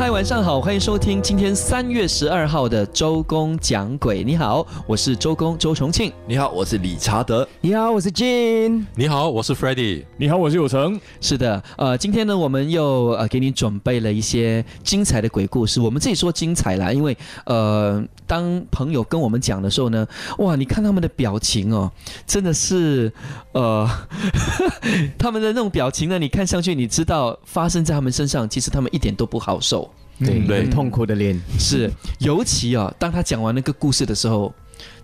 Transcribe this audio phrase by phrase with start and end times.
[0.00, 4.24] 嗨，晚上好，欢迎收听今天三月十二号的周公讲鬼。
[4.24, 6.10] 你好，我是周公周重庆。
[6.26, 7.46] 你好，我是理查德。
[7.60, 8.86] 你好，我是 Jin。
[8.94, 10.06] 你好，我是 Freddie。
[10.16, 10.98] 你好，我是有成。
[11.20, 15.82] 是的，呃，今天呢，我们又呃给你准备了一些精彩的鬼故事。
[15.82, 20.06] 我们自己说精彩啦，因为呃，当朋友跟我们讲的时候呢，
[20.38, 21.92] 哇，你看他们的表情哦，
[22.26, 23.12] 真的是
[23.52, 23.86] 呃，
[25.18, 29.89] 他们的那种表情呢，你看上去你知道发生在他们身上，其实他们一点都不好受。
[30.20, 31.40] 对，对很痛苦的脸。
[31.58, 34.52] 是，尤其啊，当他讲完那个故事的时候，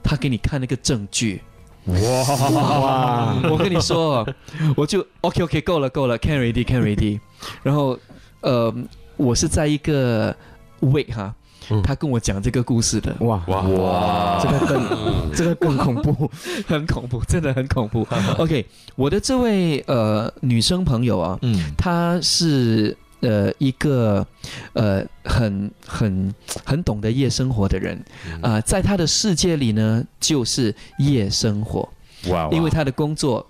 [0.03, 1.43] 他给你看那个证据。
[1.87, 4.35] 哇，我跟你说哦，
[4.77, 7.21] 我就 OK OK 够了够了，can ready can ready。
[7.63, 7.97] 然后
[8.41, 8.75] 呃，
[9.17, 10.35] 我是在一个
[10.81, 11.33] wait 哈，
[11.71, 16.29] 嗯他跟我讲这个故事的，哇，哇哇，这个更这个更恐怖。
[16.67, 18.05] 很恐怖，真的很恐怖。
[18.39, 24.27] OK，我的这位呃女生朋友啊，嗯她是呃一个
[24.75, 28.03] 呃很很很懂得夜生活的人。
[28.41, 31.89] 啊、在他的世界里呢，就是夜生活，
[32.29, 33.47] 哇因为他的工作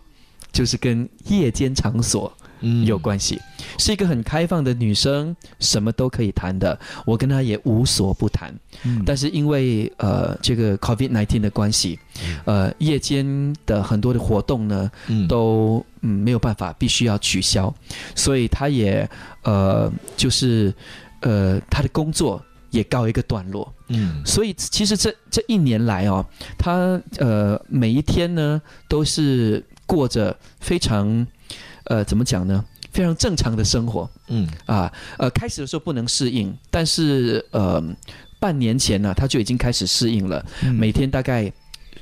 [0.52, 2.45] 就是跟夜间场所嗯
[2.84, 3.40] 有关系，
[3.78, 6.78] 是一个很开放的女生，什么都可以谈的。
[7.04, 8.54] 我跟她也无所不谈，
[8.84, 9.02] 嗯。
[9.04, 11.98] 但是因为呃这个 COVID 1 9的关系，
[12.44, 15.28] 呃夜间的很多的活动呢嗯。
[15.28, 17.72] 都嗯没有办法，必须要取消，
[18.14, 19.08] 所以她也
[19.42, 20.72] 呃就是
[21.20, 23.72] 呃她的工作也告一个段落。
[23.88, 24.22] 嗯。
[24.24, 26.24] 所以其实这这一年来哦，
[26.58, 31.24] 他呃每一天呢都是过着非常
[31.86, 32.64] 呃怎么讲呢？
[32.92, 34.92] 非常正常的生活嗯啊。
[35.18, 37.82] 呃，开始的时候不能适应，但是呃
[38.38, 40.44] 半年前呢、他就已经开始适应了。
[40.74, 41.52] 每天大概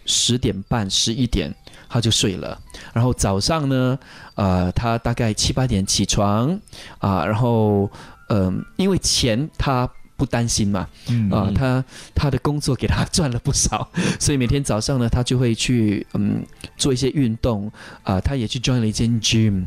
[0.07, 1.53] 十点半、十一点
[1.89, 2.61] 他就睡了，
[2.93, 3.99] 然后早上呢，
[4.35, 6.59] 呃，他大概七八点起床
[6.99, 7.91] 啊，然后
[8.29, 13.89] 嗯、因为钱他不担心嘛，嗯啊，嗯他他的工作给他赚了不少，
[14.21, 16.45] 所以每天早上呢，他就会去嗯
[16.77, 17.71] 做一些运动
[18.03, 19.67] 啊，他也去 join 了一间 gym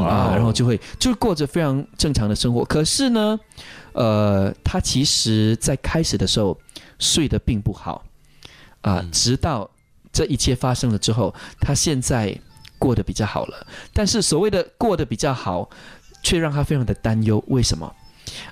[0.00, 2.64] 啊，然后就会就过着非常正常的生活。
[2.64, 3.38] 可是呢，
[3.92, 6.56] 呃，他其实在开始的时候
[6.98, 8.04] 睡得并不好
[8.82, 9.68] 啊，嗯直到
[10.12, 12.38] 这一切发生了之后，他现在
[12.78, 13.66] 过得比较好了。
[13.92, 15.68] 但是所谓的过得比较好，
[16.22, 17.42] 却让他非常的担忧。
[17.48, 17.92] 为什么？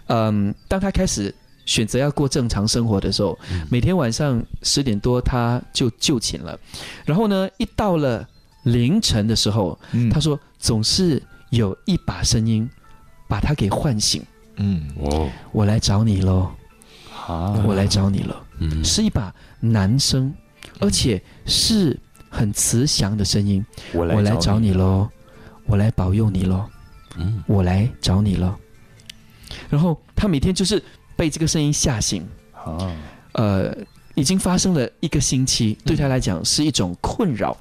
[0.06, 3.38] 嗯，当他开始选择要过正常生活的时候，
[3.70, 6.58] 每天晚上十点多他就就寝了，
[7.04, 8.26] 然后呢，一到了
[8.62, 10.08] 凌晨的时候，嗯。
[10.10, 12.68] 他说总是有一把声音
[13.28, 14.22] 把他给唤醒，
[14.56, 14.88] 嗯。
[15.00, 16.50] 哦，我来找你喽，
[17.26, 17.60] 啊。
[17.66, 18.84] 我来找你了，嗯。
[18.84, 20.32] 是一把男声，
[20.78, 21.98] 而且是
[22.28, 25.08] 很慈祥的声音，我我来找你喽，
[25.66, 26.64] 我来保佑你喽。
[27.16, 27.42] 嗯。
[27.46, 28.56] 我来找你了。
[29.68, 30.82] 然后他每天就是
[31.16, 32.94] 被这个声音吓醒，啊，
[33.32, 33.76] 呃，
[34.14, 37.56] 已经发生了一个星期，对他来讲是一种困扰。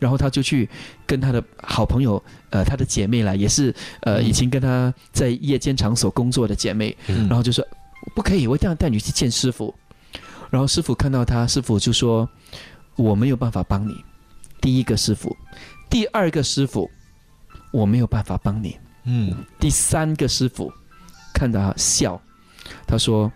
[0.00, 0.68] 然后他就去
[1.06, 2.20] 跟他的好朋友，
[2.50, 7.64] 呃，他的姐妹啦，也是呃，嗯以前跟他在夜间场所工作的姐妹，嗯然后就说
[8.12, 9.72] 不可以，我一定要带你去见师傅。
[10.50, 12.28] 然后师傅看到他，师傅就说
[12.96, 13.94] 我没有办法帮你。
[14.60, 15.36] 第一个师傅，
[15.88, 16.90] 第二个师傅，
[17.72, 18.76] 我没有办法帮你。
[19.04, 20.72] 嗯第三个师傅
[21.32, 22.20] 看着他笑，
[22.86, 23.30] 他说：“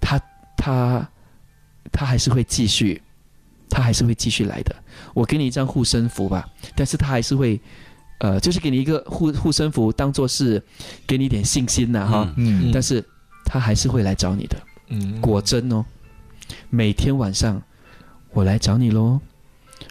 [0.00, 0.20] 他
[0.56, 1.08] 他
[1.90, 3.00] 他还是会继续，
[3.68, 4.74] 他还是会继续来的。
[5.14, 7.60] 我给你一张护身符吧，但是他还是会，
[8.18, 10.62] 呃，就是给你一个护护身符，当做是
[11.06, 12.32] 给你一点信心呐、哈。
[12.36, 13.04] 嗯但是
[13.44, 14.56] 他还是会来找你的。
[14.88, 15.84] 嗯果真哦，
[16.70, 17.60] 每天晚上
[18.30, 19.20] 我来找你喽，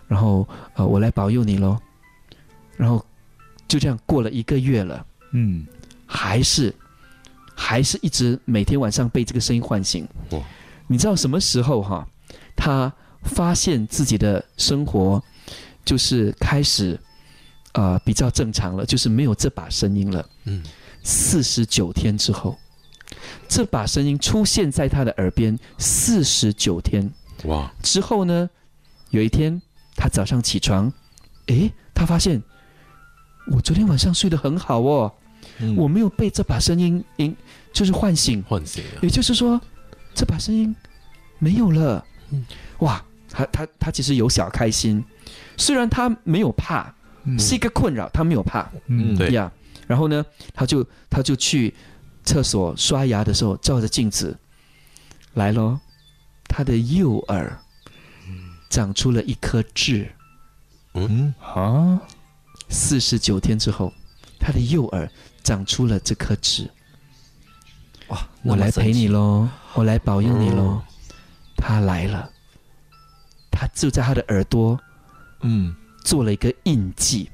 [0.07, 1.77] 然后呃我来保佑你喽，
[2.75, 3.03] 然后
[3.67, 5.65] 就这样过了一个月了。”嗯
[6.05, 6.73] 还是
[7.59, 10.39] 还是一直每天晚上被这个声音唤醒哇。
[10.85, 12.07] 你知道什么时候哈？
[12.55, 12.93] 他
[13.23, 15.21] 发现自己的生活
[15.83, 16.97] 就是开始
[17.73, 20.23] 呃比较正常了，就是没有这把声音了。
[20.45, 20.63] 嗯
[21.03, 22.57] 四十九天之后，
[23.49, 25.57] 这把声音出现在他的耳边。
[25.77, 27.11] 四十九天
[27.45, 28.49] 哇之后呢，
[29.09, 29.61] 有一天
[29.95, 30.91] 他早上起床，
[31.47, 32.41] 诶，他发现
[33.51, 35.13] 我昨天晚上睡得很好哦。
[35.59, 35.75] 嗯。
[35.75, 37.35] 我没有被这把声音引，
[37.73, 38.99] 就是唤醒，唤醒了。
[39.01, 39.59] 也就是说，
[40.13, 40.75] 这把声音
[41.39, 42.03] 没有了。
[42.31, 42.45] 嗯。
[42.79, 45.03] 哇，他他他其实有小开心，
[45.57, 46.93] 虽然他没有怕，
[47.37, 48.69] 是一个困扰，他没有怕。
[48.87, 49.31] 嗯对。
[49.31, 49.51] 呀
[49.87, 51.73] 然后呢，他就他就去
[52.23, 54.37] 厕所刷牙的时候，照着镜子
[55.35, 55.79] 来咯，
[56.49, 57.57] 他的右耳
[58.69, 60.11] 长出了一颗痣。
[60.93, 62.01] 嗯，啊，
[62.67, 63.93] 四十九天之后，
[64.37, 65.09] 他的右耳
[65.47, 66.69] 长出了这颗痣。
[68.09, 69.47] 哇，我来陪你喽。
[69.75, 70.83] 我来保佑你喽哦。
[71.55, 72.29] 他来了，
[73.49, 74.77] 他就在他的耳朵
[75.39, 75.73] 嗯，
[76.03, 77.29] 做了一个印记，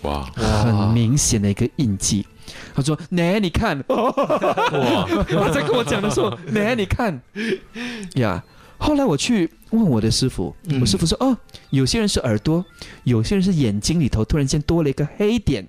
[0.00, 2.26] 哇很明显的一个印记。
[2.74, 7.20] 他说：“奶，你看。”哇， 他在跟我讲的时候，奶，你看
[8.14, 8.42] 呀。
[8.82, 11.36] 后来我去问我的师傅，我师傅说：“哦，
[11.70, 12.64] 有些人是耳朵，
[13.04, 15.66] 有些人是眼睛里头突然间多了一个黑点。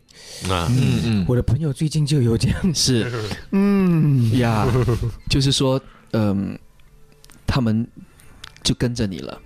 [0.48, 3.12] 那嗯嗯，我的朋友最近就有这样， 是。
[3.52, 4.68] 嗯，呀，
[5.30, 5.80] 就是说，
[6.14, 6.58] 嗯、
[7.46, 7.88] 他们
[8.64, 9.40] 就跟着你了。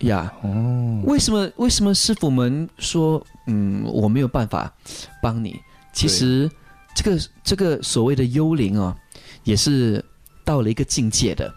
[0.00, 0.32] 呀。
[0.42, 1.50] 哦，为什么？
[1.56, 4.72] 为什么师傅们说，嗯，我没有办法
[5.20, 5.58] 帮你？
[5.92, 6.48] 其实
[6.94, 8.96] 这个这个所谓的幽灵哦，
[9.42, 10.02] 也是
[10.44, 11.52] 到了一个境界的，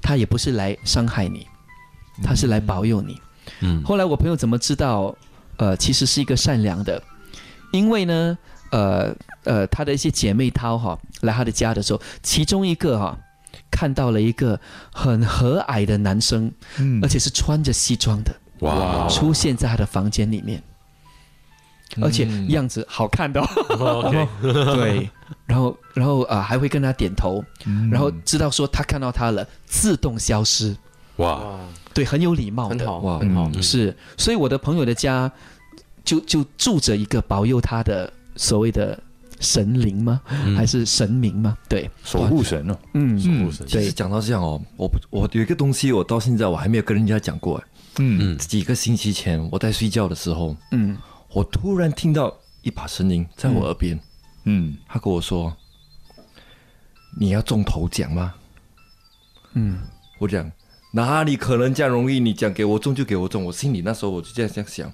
[0.00, 1.46] 他也不是来伤害你，
[2.22, 3.20] 他是来保佑你。
[3.60, 3.82] 嗯。
[3.82, 5.14] 后来我朋友怎么知道？
[5.56, 7.02] 呃，其实是一个善良的，
[7.72, 8.38] 因为呢，
[8.70, 9.12] 呃
[9.42, 13.18] 呃，他的一些姐妹涛哈来他的家的时候，其中一个哈
[13.68, 14.60] 看到了一个
[14.92, 17.00] 很和蔼的男生，嗯。
[17.02, 19.08] 而且是穿着西装的，哇。
[19.08, 20.62] 出现在他的房间里面，
[22.00, 22.48] 而且嗯。
[22.50, 25.10] 样子好看的、哦，， OK，对，
[25.46, 27.90] 然后然后啊、呃还会跟他点头，嗯。
[27.90, 30.74] 然后知道说他看到他了，自动消失，
[31.16, 31.58] 哇，
[31.94, 35.30] 对，很有礼貌的，很好，哇很好，嗯是，所以我的朋友的家
[36.04, 38.98] 就就住着一个保佑他的所谓的
[39.40, 40.20] 神灵吗？
[40.44, 40.56] 嗯。
[40.56, 41.56] 还是神明吗？
[41.68, 43.18] 对，守护神哦，嗯。
[43.18, 43.66] 守护神。
[43.66, 47.56] 其实讲到这样哦，我不我有一个东西，我到现在我还没有跟人家讲过。
[47.58, 47.64] 哎
[47.98, 48.34] 嗯。
[48.34, 48.38] 嗯。
[48.38, 50.96] 几个星期前我在睡觉的时候，嗯
[51.32, 53.98] 我突然听到一把声音在我耳边，
[54.44, 55.56] 嗯，他跟我说
[57.18, 58.34] ：“你要中头奖吗
[59.52, 59.78] 嗯？”
[60.18, 60.50] 我讲
[60.92, 62.18] 哪里可能这样容易？
[62.18, 64.92] 你讲给我中就给我中，我心里那时候我就这样这样想，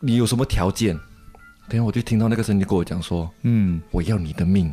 [0.00, 0.98] 你有什么条件？
[1.68, 4.72] 等下我就听到那个声音跟我讲说嗯，：“我要你的命。”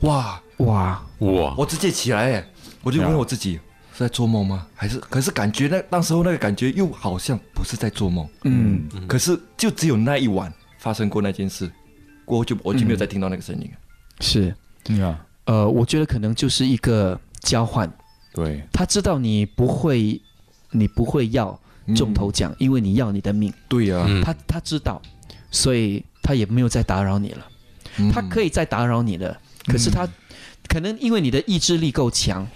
[0.00, 0.40] 哇！
[0.58, 2.46] 哇，哇，我直接起来哎，
[2.82, 3.58] 我就问我自己
[3.94, 4.66] 是在做梦吗？
[4.74, 8.88] 还是可是感觉那当时候那个感觉又好像不是在做梦，嗯。
[9.06, 11.70] 可是就只有那一晚发生过那件事，
[12.24, 13.62] 过后就我就没有再听到那个声音。
[13.70, 13.78] 了。
[14.20, 17.90] 是，对啊，呃，我觉得可能就是一个交换，
[18.34, 20.20] 对，他知道你不会，
[20.70, 21.58] 你不会要
[21.96, 24.22] 中头奖，因为你要你的命，对呀、嗯。
[24.22, 25.00] 他他知道，
[25.50, 27.46] 所以他也没有再打扰你了。
[27.98, 28.10] 嗯。
[28.10, 30.08] 他可以再打扰你的，可是他
[30.68, 32.46] 可能因为你的意志力够强，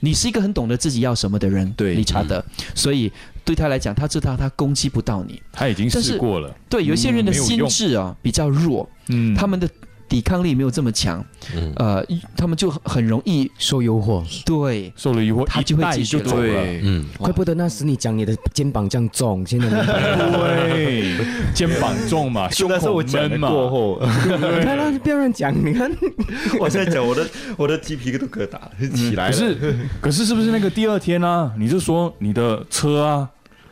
[0.00, 1.94] 你是一个很懂得自己要什么的人，对。
[1.94, 2.44] 理查德，
[2.74, 3.10] 所以
[3.44, 5.40] 对他来讲，他知道他攻击不到你。
[5.52, 9.34] 他已经试过了，对，有些人的心智啊比较弱，嗯。
[9.34, 9.68] 他们的
[10.12, 11.24] 抵抗力没有这么强，
[11.56, 11.72] 嗯。
[11.76, 12.04] 呃，
[12.36, 14.92] 他们就很容易受诱惑，对。
[14.94, 19.72] 受了诱惑，他就会继续就走了，对，嗯，怪不得那时你讲你的肩膀这样重，现在你
[20.36, 21.24] 对，
[21.54, 25.90] 肩膀重嘛， 胸口闷嘛，后，你看他不要乱讲，你看
[26.60, 27.26] 我现在讲我的
[27.56, 28.58] 我的鸡皮都疙瘩
[28.94, 29.32] 起来了。
[29.32, 31.50] 可是，可是是不是那个第二天啊？
[31.56, 33.30] 你就说你的车啊，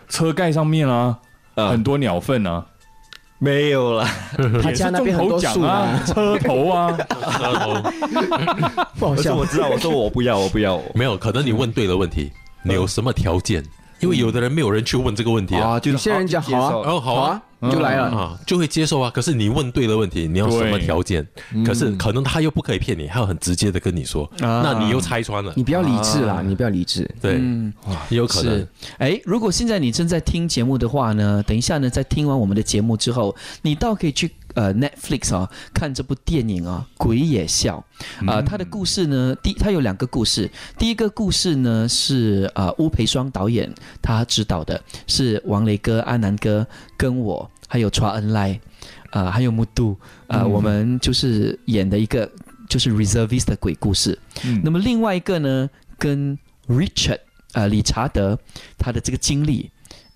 [0.09, 1.19] 车盖上面啊，
[1.55, 1.69] 啊。
[1.69, 2.65] 很多鸟粪啊，
[3.43, 4.07] 没有啦，
[4.63, 6.99] 他家那边很多树也是中头奖啊啊，，车头啊，
[9.01, 9.47] 不好笑我。
[9.47, 10.79] 知道，我说我不要，我不要。
[10.95, 12.31] 没有，可能你问对了问题，
[12.63, 13.65] 你有什么条件？
[14.01, 17.43] 因为有的人没有人去问这个问题啊，啊，就有些人讲好啊，哦好啊。
[17.61, 18.05] 啊，就来了。
[18.05, 19.11] 啊，就会接受啊。
[19.11, 21.27] 可是你问对了问题，你要什么条件？
[21.63, 24.63] 可是可能他又不可以骗你，他要很直接的跟你说，啊。
[24.65, 25.53] 那你又拆穿了。
[25.55, 26.43] 你，不要理智啦，啊。
[26.43, 27.07] 你不要理智。
[27.21, 27.71] 对，嗯，
[28.09, 28.57] 也有可能。
[28.57, 28.69] 是。
[28.97, 37.85] 哎，如果现在你正在听节目的话呢，等一下呢，在听完我们的节目之后，你倒可以去呃 Netflix 啊看这部电影啊《鬼也笑》
[38.31, 46.67] 啊、它的故事呢，第它有两个故事，第一个故事呢是呃乌培双导演他指导的，是王雷哥、阿南哥
[46.97, 48.59] 跟我还有 Lai
[49.11, 52.31] 啊、还有木杜啊、我们就是演的一个
[52.69, 54.19] 就是 reservist 的鬼故事。
[54.45, 54.61] 嗯。
[54.65, 56.39] 那么另外一个呢，跟
[56.69, 57.19] Richard
[57.53, 58.39] 呃理查德
[58.79, 59.71] 他的这个经历，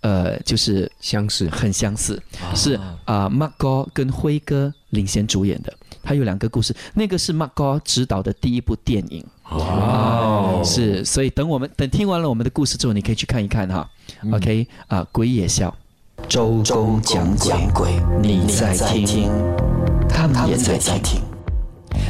[0.04, 2.22] 呃，就是相似，很相似，
[2.54, 5.72] 是啊、马哥跟辉哥领衔主演的。
[6.02, 13.88] 他有两个故事，那个是马哥执导的第一部电影哦是，所以等我们等听完了我们的故事之后，你可以去看一看哈。
[14.30, 15.74] OK 啊、鬼也笑，
[16.28, 17.34] 周公讲
[17.72, 19.30] 鬼，你在听，
[20.06, 21.22] 他们也在听。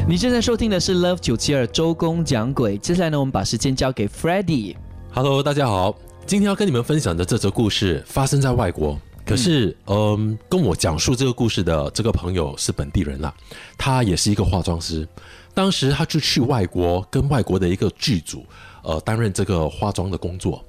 [0.09, 2.77] 你正在收听的是 Love 九七二周公讲鬼。
[2.77, 4.75] 接下来呢，我们把时间交给 Freddie。
[5.13, 5.95] Hello，大家好，
[6.27, 13.33] 今天要跟你们分享的这则故事发生在外国，可是，嗯，跟我讲述这个故事的这个朋友是本地人啦，
[13.77, 15.07] 他也是一个化妆师。
[15.53, 18.45] 当时他就去外国，跟外国的一个剧组，
[18.83, 20.65] 呃，担任这个化妆的工作。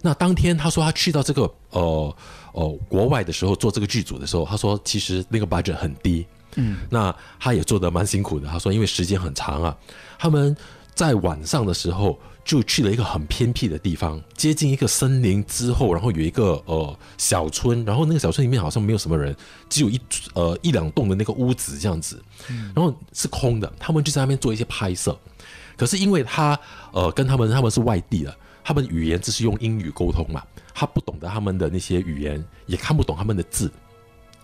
[0.00, 2.16] 那当天他说他去到这个呃
[2.52, 6.24] 呃国外的时候，做这个剧组的时候，他说其实那个 budget 很低，
[6.54, 8.46] 嗯，那他也做得蛮辛苦的。
[8.46, 9.76] 他说因为时间很长啊，
[10.20, 10.56] 他们
[10.94, 12.16] 在晚上的时候
[12.50, 19.36] 就去了一个很偏僻的地方，接近一个森林之后，然后有一个呃小村，然后那个小村里面好像没有什么人，
[19.68, 20.00] 只有一
[20.34, 22.20] 呃一两栋的那个屋子这样子，
[22.74, 25.16] 然后是空的，他们就在那边做一些拍摄。
[25.76, 26.58] 可是因为他
[26.90, 28.36] 呃跟他们他们是外地的。
[28.62, 30.42] 他们语言只是用英语沟通嘛，
[30.74, 33.72] 他不懂得他们的那些语言，也看不懂他们的字。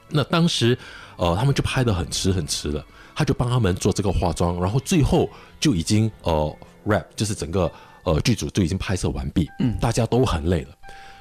[0.08, 0.76] 那当时，
[1.16, 2.84] 呃，他们就拍的很迟很迟了，
[3.14, 5.28] 他就帮他们做这个化妆，然后最后
[5.60, 7.70] 就已经呃 rap，就是整个
[8.06, 10.70] 呃剧组就已经拍摄完毕，嗯，大家都很累了，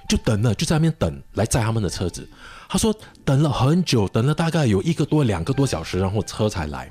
[0.08, 2.26] 就等了，就在那边等来载他们的车子。
[2.70, 6.90] 他说等了很久，等了大概有一个多两个多小时，然后车才来。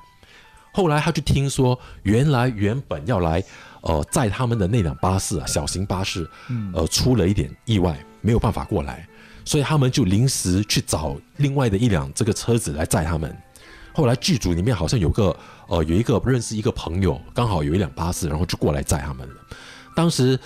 [0.75, 3.43] 后来他就听说，原来原本要来。
[3.87, 6.27] 呃，载他们的那辆巴士啊，小型巴士，
[6.73, 9.07] 呃，出了一点意外，没有办法过来，
[9.45, 13.37] 所以他们就临时去找另外的一辆这个车子来载他们。
[13.93, 15.37] 后来剧组里面好像有个
[15.69, 19.35] 呃，有一个认识一个朋友，刚好有一辆巴士，然后就过来载他们了。
[19.95, 20.39] 当时。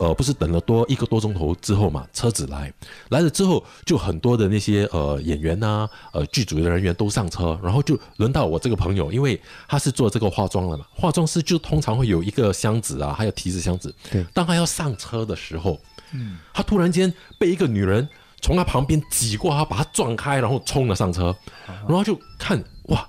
[0.00, 2.72] 呃，不是等了多一个多钟头之后嘛，车子来
[3.08, 13.92] 来了之后，就很多的那些呃演员呐，呃剧组的人员都上车，然后就轮到我这个朋友，因为他是做这个化妆的嘛，化妆师就通常会有一个箱子啊，还有提子箱子。
[14.08, 15.80] 对，当他要上车的时候，
[16.12, 18.08] 嗯，他突然间被一个女人
[18.40, 21.34] 从他旁边挤过，他把他撞开，然后冲了上车，
[21.66, 23.04] 然后就看哇，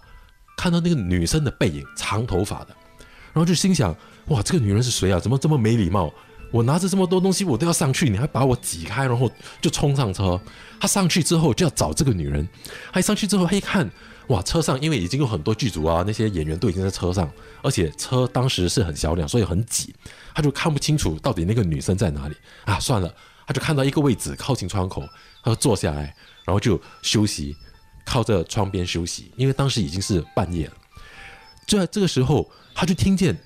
[0.57, 2.69] 看到那个女生的背影，长头发的，
[3.31, 3.95] 然后就心想
[4.29, 5.19] 哇，这个女人是谁啊？
[5.19, 6.13] 怎么这么没礼貌？
[6.51, 9.31] 我拿着这么多东西，我都要上去，你还把我挤开，然后
[9.61, 10.39] 就冲上车。
[10.79, 12.47] 他上去之后就要找这个女人，
[12.91, 13.89] 他一上去之后，他一看，
[14.29, 17.31] 哇，车上因为已经有很多剧组啊，那些演员都已经在车上，
[17.61, 19.93] 而且车当时是很小辆，所以很挤，
[20.33, 22.79] 他就看不清楚到底那个女生在哪里啊。
[22.79, 23.13] 算了，
[23.45, 25.03] 他就看到一个位置靠近窗口，
[25.43, 27.55] 他就坐下来，然后就休息，
[28.05, 30.73] 靠着窗边休息，因为当时已经是半夜了。
[31.67, 33.37] 就在这个时候，他就听见。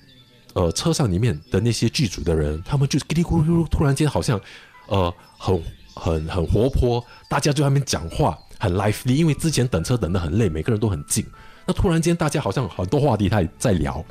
[0.54, 4.40] 呃，车上里面的那些剧组的人，他们就叽里咕噜，突然间好像，
[4.86, 5.60] 呃，很
[5.94, 11.26] 很很活泼，大家就在那边讲话，很 lively，因为之前等车等得很累，每个人都很静。
[11.66, 14.04] 那突然间，大家好像很多话题他也在聊，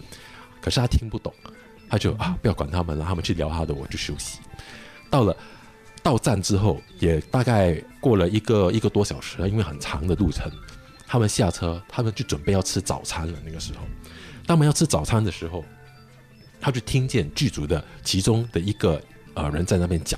[0.61, 1.33] 可是他听不懂，
[1.89, 4.39] 他就啊，不要管他们了，他们去聊他的，我就休息。
[5.09, 5.33] 到了
[6.01, 10.51] 到站之后，也大概过了一个一个多小时，因为很长的路程，
[11.07, 13.39] 他们下车，他们就准备要吃早餐了。
[13.45, 13.79] 那个时候，
[14.45, 15.63] 他们要吃早餐的时候。
[16.63, 19.01] 他就听见剧组的其中的一个
[19.33, 20.17] 呃人在那边讲，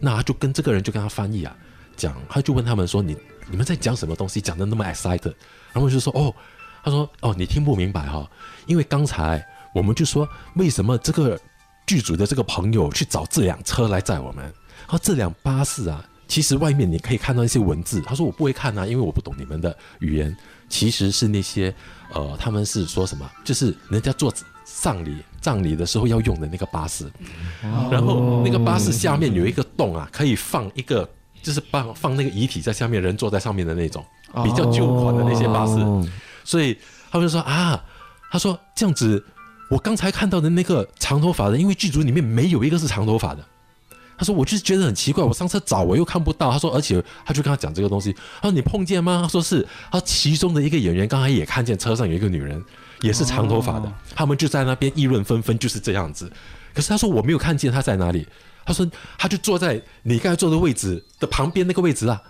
[0.00, 1.54] 那他就跟这个人就跟他翻译啊
[1.98, 3.14] 讲，他就问他们说：“你
[3.50, 4.40] 你们在讲什么东西？
[4.40, 5.34] 讲的那么 excited？”
[5.70, 6.34] 然后就说：“哦，
[6.82, 8.26] 他说哦，你听不明白哈，
[8.64, 11.38] 因为刚才我们就说为什么这个
[11.86, 14.50] 剧组的这个朋友去找这辆车来载我们？
[14.86, 18.00] 他说这辆巴士啊，其实外面你可以看到一些文字。
[18.00, 20.34] 他说我不会看啊，因为我不懂你们的语言。
[20.70, 21.74] 其实是那些
[22.14, 23.30] 呃，他们是说什么？
[23.44, 24.32] 就是人家做。”
[24.64, 27.10] 葬礼葬礼的时候要用的那个巴士，
[27.90, 31.08] 然后那个巴士下面有一个洞啊，可以放一个，
[31.42, 34.04] 就是放放那个遗体在下面，人坐在上面的那种，
[34.44, 35.74] 比较旧款的那些巴士。
[36.44, 36.78] 所以
[37.10, 37.82] 他们就说啊，
[38.30, 39.24] 他说这样子，
[39.70, 43.44] 我刚才看到的那个长头发的，因为剧组里面没有一个是长头发的。
[44.18, 46.52] 他说我就是觉得很奇怪，我上车找我又看不到。
[46.52, 49.20] 他说，而且他就跟他讲这个东西，他说你碰见吗？
[49.22, 52.62] 他说是，他其中的一个演员刚才也看见车上有一个女人。
[53.02, 56.32] 也是长头发的，他们就在那边议论纷纷，就是这样子。
[56.72, 58.26] 可是他说我没有看见他在哪里，
[58.64, 62.22] 他说他就坐在你刚才坐的位置的旁边那个位置啊。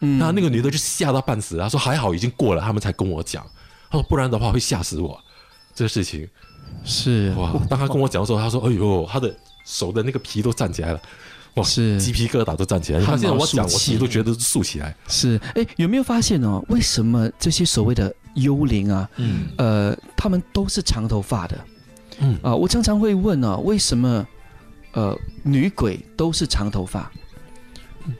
[0.00, 3.44] 嗯，那那个女的就吓到半死，她说还好已经过了，他们才跟我讲。
[3.90, 5.20] 他说不然的话会吓死我。
[5.74, 6.28] 这个事情
[6.84, 9.34] 是哇，当他跟我讲的时候，他说哎呦，他的
[9.64, 11.00] 手的那个皮都站起来了，
[11.54, 13.00] 哇，是鸡皮疙瘩都站起来。
[13.00, 14.96] 他现在我讲，我自己都觉得竖起来。
[15.08, 16.64] 是，哎，有没有发现哦？
[16.68, 18.14] 为什么这些所谓的？
[18.42, 21.58] 幽灵啊，嗯，呃，他们都是长头发的，
[22.20, 24.26] 嗯啊，我常常会问啊，为什么
[24.92, 27.10] 呃女鬼都是长头发？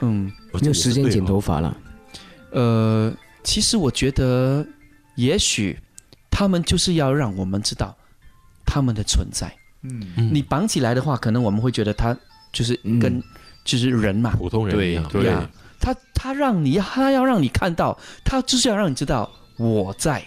[0.01, 1.77] 嗯，没有时间剪头发了。
[2.51, 4.67] 呃，其实我觉得，
[5.17, 5.79] 也许
[6.31, 7.97] 他们就是要让我们知道
[8.67, 9.51] 他们的存在。
[9.83, 12.17] 嗯，你绑起来的话，可能我们会觉得他
[12.53, 13.23] 就是跟
[13.65, 15.09] 就是人嘛，普通人一样。
[15.11, 15.33] 对，
[15.81, 19.31] 他他让你他要让你看到，他就是要让你知道。
[19.59, 20.23] 我在，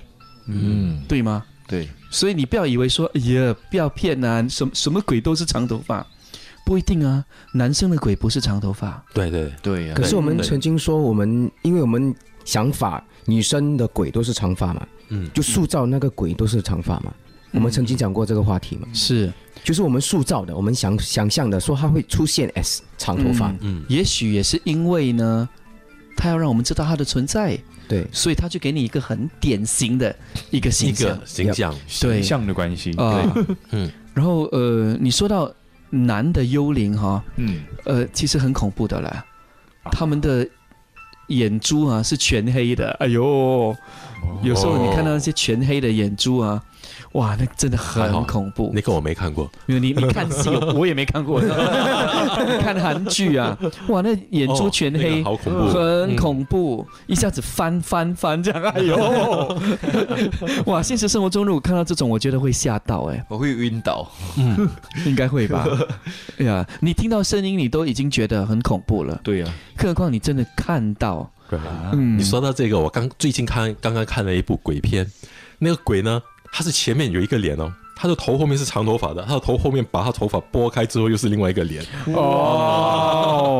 [0.45, 1.43] 嗯，对吗？
[1.67, 6.05] 对，所以你不要以为说，哎呀，不要骗呐，什什么鬼都是长头发，
[6.65, 7.23] 不一定啊，
[7.53, 17.13] 男生的鬼不是长头发，对对，可对可，是我们曾经说，我们因为我们想法，女生的鬼都是长发嘛，嗯，就塑造那个鬼都是长发嘛。
[17.53, 19.31] 我们曾经讲过这个话题嘛，是，
[19.63, 23.59] 就是我们塑造的，我们想想象的，说它会出现 S 长头发，嗯。
[23.61, 25.47] 嗯，也许也是因为呢，
[26.15, 27.57] 他要让我们知道他的存在，
[27.91, 30.15] 对，所以他就给你一个很典型的
[30.49, 31.19] 一个形象。
[31.25, 32.21] 形象，对。
[32.21, 33.21] 形象的关系，啊，
[33.71, 35.53] 嗯，然后呃，你说到
[35.89, 39.25] 男的幽灵哈，嗯，呃，其实很恐怖的啦，
[39.91, 40.47] 他们的
[41.27, 43.75] 眼珠啊是全黑的，哎呦，
[44.41, 46.63] 有时候你看到那些全黑的眼珠啊，
[47.13, 48.71] 哇，那真的很恐怖。
[48.73, 51.41] 那个我没看过，因为你你看戏， 我也没看过，
[52.61, 53.57] 看韩剧啊，
[53.89, 59.57] 哇，那眼珠全哦那黑个，好恐怖，很恐怖，一下子翻翻翻这样，哎呦，
[60.67, 60.81] 哇！
[60.81, 64.09] 现实生活中如果看到这种，我觉得会吓到，哎，我会晕倒。
[64.37, 64.67] 嗯，
[65.05, 65.67] 应该会吧？
[66.37, 71.59] 哎呀，你听到声音，你都已经觉得很恐怖了，对呀，更何况你真的看到，对
[71.91, 75.05] 嗯，你说到这个，我刚最近看刚刚看了一部鬼片，
[75.59, 81.83] 那个鬼呢，他是前面有一个脸哦，他的头后面是长头发的，他的头后面把他头发拨开之后又是另外一个脸。
[82.13, 83.53] 哦，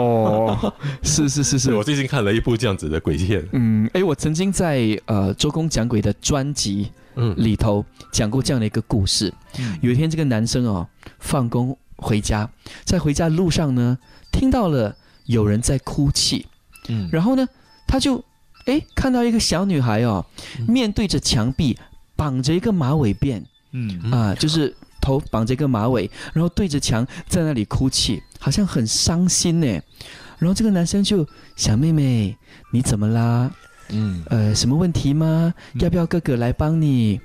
[1.04, 1.70] 是是是是。
[1.70, 9.34] 是我，最近看了一部这样子的鬼片，嗯，哎，我曾经在呃周公讲鬼的专辑嗯，里头讲过这样的一个故事。
[9.82, 10.88] 有一天，这个男生哦，
[11.20, 12.50] 放工回家，
[12.84, 13.98] 在回家的路上呢，
[14.32, 14.96] 听到了
[15.26, 16.46] 有人在哭泣，
[16.90, 17.08] 嗯。
[17.12, 17.48] 然后呢，
[17.88, 18.24] 他就
[18.66, 20.26] 哎看到一个小女孩哦，
[20.68, 21.78] 面对着墙壁，
[22.22, 29.66] 绑着一个马尾辫嗯嗯啊，就是头绑着一个马尾，然后对着墙在那里哭泣，好像很伤心呢。
[30.38, 32.38] 然后这个男生就小妹妹，
[32.72, 33.50] 你怎么啦？
[33.90, 35.52] 嗯，呃，什么问题吗？
[35.74, 37.20] 嗯要不要哥哥来帮你？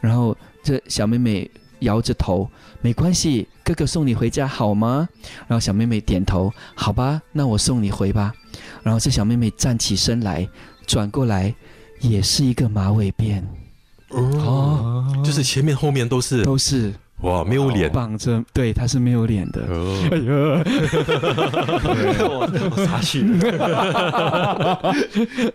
[0.00, 1.50] 然后这小妹妹
[1.80, 2.50] 摇着头，
[2.80, 5.06] 没关系，哥哥送你回家好吗？
[5.46, 8.32] 然后小妹妹点头，好吧，那我送你回吧。
[8.82, 10.48] 然后这小妹妹站起身来，
[10.86, 11.54] 转过来，
[12.00, 13.42] 也是一个马尾辫，
[14.10, 16.92] 哦，就是前面后面都是都是。
[17.22, 19.60] 哇没有脸，绑着，对，他是没有脸的。
[19.62, 20.08] 哦，
[22.30, 24.94] 我我傻去了。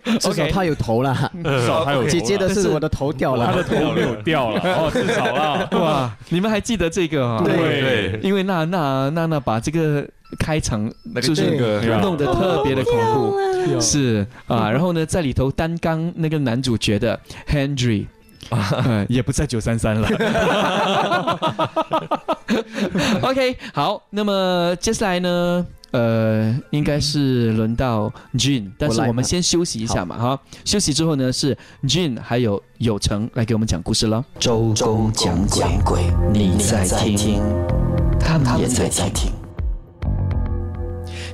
[0.19, 1.31] 至少他有头了。
[1.41, 8.19] 至少他有姐姐的但是是我的头掉他的了，头没有掉了， 哦，至少啦，哇，你们还记得这个啊、对。
[8.21, 10.05] 因为娜娜娜娜把这个
[10.37, 11.57] 开场那个就是
[12.01, 18.05] 弄得特别的恐怖，是啊，然后呢，在里头担纲那个男主角的 Henry。
[18.51, 20.07] 嗯，也不在九三三了。
[23.21, 34.23] OK，好，那么接下来呢，呃，应该是轮到 Jin，但是我们先休息一下嘛，哈，休息之后呢，是 Jin 还有有成来给我们讲故事了。
[34.39, 35.35] 周公讲
[35.83, 36.03] 鬼，
[36.33, 37.41] 你在听，
[38.19, 39.31] 他们也在听。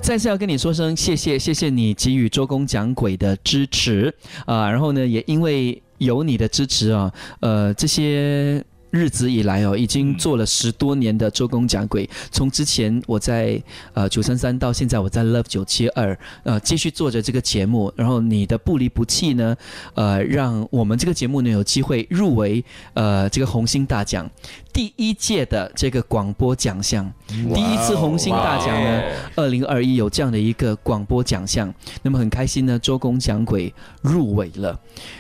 [0.02, 4.14] 再次要跟你说声谢谢，谢谢你给予周公讲鬼的支持
[4.46, 8.62] 啊、然后呢，也因为有你的支持啊，呃，这些。
[8.92, 12.10] 日子以来哦，已经做了十多年的周公讲鬼。
[12.32, 13.62] 从之前我在
[13.94, 17.94] 呃九三三到现在我在 Love 九七二，呃，继续做着这个节目。
[17.96, 19.56] 然后你的不离不弃呢，
[19.94, 24.28] 呃，让我们这个节目呢有机会入围呃这个红星大奖
[24.72, 27.12] 第一届的这个广播奖项。
[27.28, 29.02] 第一次红星大奖呢，
[29.36, 34.80] 二零二一有这样的一个广播奖项，那么很开心呢，周公讲鬼入围了。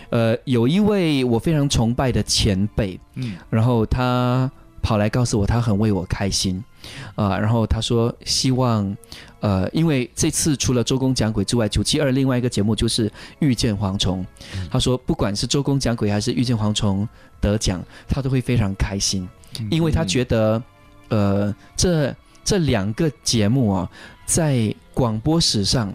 [0.09, 3.35] 呃，有一位我非常崇拜的前辈，嗯。
[3.49, 4.49] 然后他
[4.81, 6.63] 跑来告诉我，他很为我开心，
[7.15, 8.95] 啊、然后他说希望，
[9.41, 14.25] 呃，因为这次除了周公讲鬼之外，九七二另外一个节目就是遇见蝗虫，
[14.71, 17.07] 他说不管是周公讲鬼还是遇见蝗虫
[17.41, 19.27] 得奖，他都会非常开心，
[19.69, 20.61] 因为他觉得，
[21.09, 23.89] 呃，这这两个节目啊，
[24.25, 25.93] 在广播史上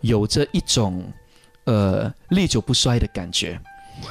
[0.00, 1.04] 有着一种
[1.64, 3.60] 呃历久不衰的感觉，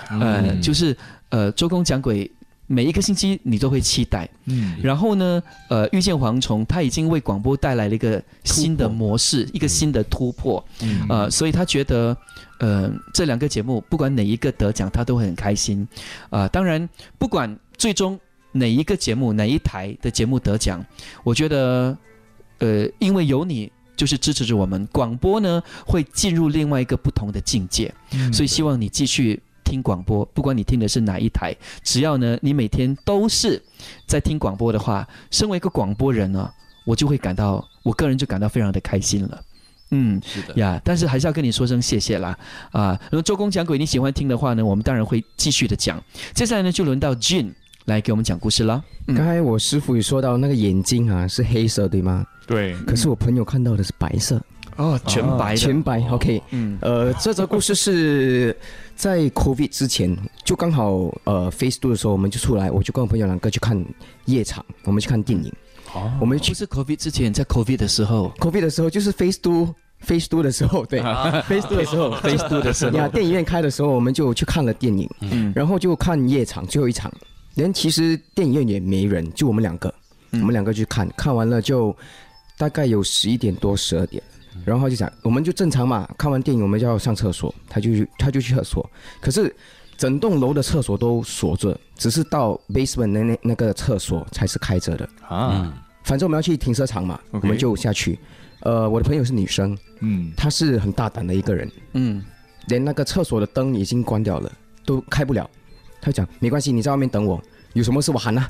[0.10, 0.96] 呃，就是
[1.30, 2.30] 呃周公讲鬼。
[2.68, 4.76] 每一个星期你都会期待，嗯。
[4.82, 11.06] 然后呢，呃，遇见蝗虫，它已经为广播带来了一个新的模式，一个新的突破，嗯。
[11.08, 12.18] 呃，所以他觉得，
[12.58, 15.88] 呃，这两个节目不管哪一个得奖，他都会很开心，
[16.32, 18.20] 啊、当然，不管最终
[18.56, 20.84] 哪一个节目哪一台的节目得奖，
[21.24, 21.98] 我觉得，
[22.60, 23.72] 呃，因为有你。
[23.98, 27.89] 就是支持着我们广播呢，会进入另外一个不同的境界，
[28.34, 33.63] 所以希望你继续听广播，不管你听的是哪一台，只要呢你每天都是
[34.06, 36.52] 在听广播的话，身为一个广播人呢，
[36.86, 39.41] 我就会感到，我个人就感到非常的开心了。
[39.91, 42.38] 嗯，是的，呀，但是还是要跟你说声谢谢啦
[42.72, 43.00] 啊！
[43.12, 46.04] 如果周公讲鬼你喜欢听的话呢，我们当然会继续的讲。
[46.34, 47.54] 接下来呢，就轮到 Jin
[47.86, 48.84] 来给我们讲故事了。
[49.08, 49.15] 嗯。
[49.15, 52.26] 刚才我师傅也说到那个眼睛啊是黑色对吗？
[52.45, 54.39] 对，可是我朋友看到的是白色，
[54.76, 56.00] 哦，全白的，全白。
[56.10, 56.78] OK，嗯。
[56.82, 58.56] 呃，这则故事是
[58.95, 63.84] 在 COVID 之前，就刚好呃 Face Two 的时候，我们就出来，我就跟我朋友两个去看
[64.26, 65.52] 夜场，我们去看电影。
[65.93, 66.12] 哦。
[66.19, 68.32] 我们去不是 COVID 之前，在 COVID 的时候。
[68.39, 71.02] COVID 的时候，就是 Face Two Face Two 的时候，对
[71.48, 72.98] ，Face Two 的时候，Face Two 的时候。
[72.98, 75.52] 呀，，电影院开的时候，我们就去看了电影，嗯。
[75.56, 77.12] 然后就看夜场最后一场。
[77.56, 79.94] 连其实电影院也没人，就我们两个，
[80.32, 80.41] 嗯。
[80.41, 81.96] 我们两个去看，看完了就
[82.58, 84.22] 大概有十一点多十二点，
[84.65, 88.89] 然后就讲我们就正常嘛，看完电影我们就要上厕所，他就去他就去厕所，
[89.20, 89.54] 可是
[89.98, 95.10] 整栋楼的厕所都锁着，只是到 basement 那那那个厕所才是开着的。
[95.28, 98.20] 啊，反正我们要去停车场嘛我们就下去。
[98.62, 102.24] 呃，我的朋友是女生，嗯，她是很大胆的一个人，嗯。
[102.68, 104.52] 连那个厕所的灯已经关掉了，
[104.88, 105.48] 都开不了。
[106.06, 107.41] 他就讲没关系，你在外面等我，
[107.74, 108.48] 有什么事我喊啊。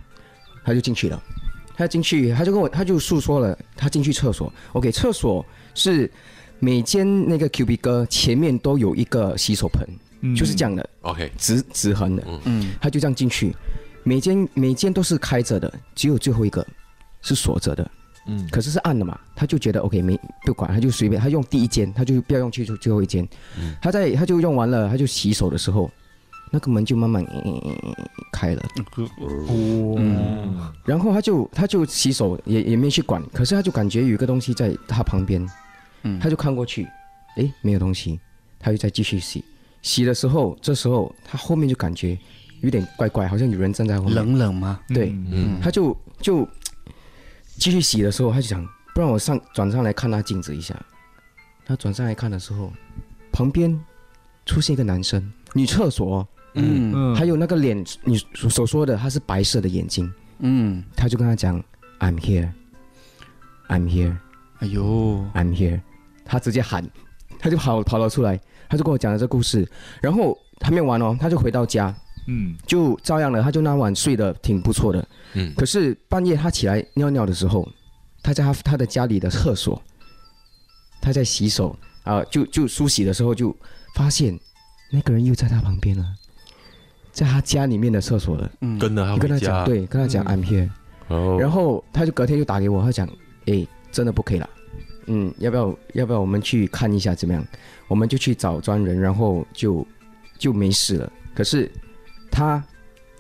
[0.66, 1.24] 他就进去了，
[1.78, 6.12] 他进去他就跟我他就诉说了，他进去厕所，OK，厕所是
[6.60, 9.88] 每间那个 Q B 哥前面都有一个洗手盆，
[10.20, 10.36] 嗯。
[10.36, 12.74] 就是这样的 OK，直直横的，嗯。
[12.82, 13.56] 他就这样进去，
[14.04, 16.66] 每间每间都是开着的，只有最后一个
[17.22, 17.90] 是锁着的。
[18.28, 23.24] 嗯，可是是暗的嘛，他就觉得 OK 没不管，他就随便，他用第一间，他就不要用去最后一间。
[23.58, 23.76] 嗯。
[23.80, 25.92] 他在他就用完了，他就洗手的时候，
[26.52, 27.62] 那个门就慢慢、嗯
[28.32, 28.64] 开了，
[29.48, 30.72] 嗯。
[30.86, 35.46] 然后他就他就洗手也也没去管，可是他就感觉有一个东西在他旁边，
[36.04, 36.20] 嗯。
[36.20, 36.88] 他就看过去，
[37.38, 38.20] 诶，没有东西，
[38.60, 39.44] 他又再继续洗。
[39.82, 42.18] 洗的时候，这时候他后面就感觉
[42.62, 44.16] 有点怪怪，好像有人站在后面。
[44.16, 44.80] 冷冷吗？
[44.90, 45.60] 对，嗯。
[45.62, 46.48] 他就就
[47.58, 50.76] 继续洗的时候，他就想，不然我上转上来看他镜子一下。
[51.66, 52.72] 他转上来看的时候，
[53.32, 53.80] 旁边
[54.46, 56.92] 出现一个男生，女厕所哦，嗯。
[56.94, 61.64] 嗯还有那个脸，你所所说的他是白色的眼睛，嗯，他就跟他讲
[62.00, 62.50] ，I'm here,
[63.70, 64.16] I'm here,
[64.60, 65.80] 哎呦，I'm here，
[66.26, 66.86] 他直接喊，
[67.40, 69.66] 他就跑跑了出来，他就跟我讲了这故事，
[70.02, 71.96] 然后还没有完哦，他就回到家，
[72.28, 72.56] 嗯。
[72.66, 75.54] 就照样了，他就那晚睡得挺不错的，嗯。
[75.56, 77.68] 可是半夜他起来尿尿的时候，
[78.22, 79.82] 他在他他的家里的厕所，
[81.02, 83.56] 他在洗手啊、就就梳洗的时候就
[83.96, 84.40] 发现
[84.92, 86.06] 那个人又在他旁边了，
[87.16, 88.52] 在他家里面的厕所了。
[88.62, 88.78] 嗯。
[88.78, 90.38] 跟着他你跟他，讲，，对，跟他讲嗯。
[90.38, 90.70] I'm here，、
[91.08, 93.10] 哦，然后他就隔天就打给我，他讲，
[93.46, 94.50] 哎，真的不可以了，
[95.08, 97.44] 嗯，要不要要不要我们去看一下怎么样？
[97.88, 99.88] 我们就去找专人，然后就
[100.38, 101.12] 就没事了。
[101.34, 101.72] 可是
[102.30, 102.62] 他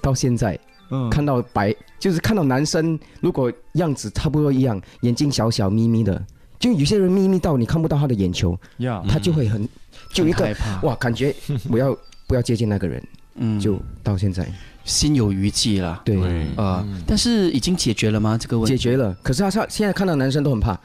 [0.01, 0.59] 到现在
[0.91, 1.09] 嗯。
[1.09, 6.21] 看到白，就是看到男生如果样子差不多一样，眼睛小小眯眯的，
[6.59, 9.67] 就有些人眯眯到你看不到他的眼球，呀，他就会很
[10.11, 11.33] 就一个哇，感觉
[11.69, 11.95] 我要
[12.27, 13.01] 不要接近那个人，
[13.35, 13.59] 嗯。
[13.59, 14.47] 就到现在。
[14.83, 16.01] 心有余悸了。
[16.05, 16.15] 对。
[16.15, 16.45] 对。
[16.55, 18.37] 啊、但是已经解决了吗？
[18.39, 18.75] 这个问题？
[18.75, 19.15] 解决了。
[19.23, 20.79] 可是他他现在看到男生都很怕，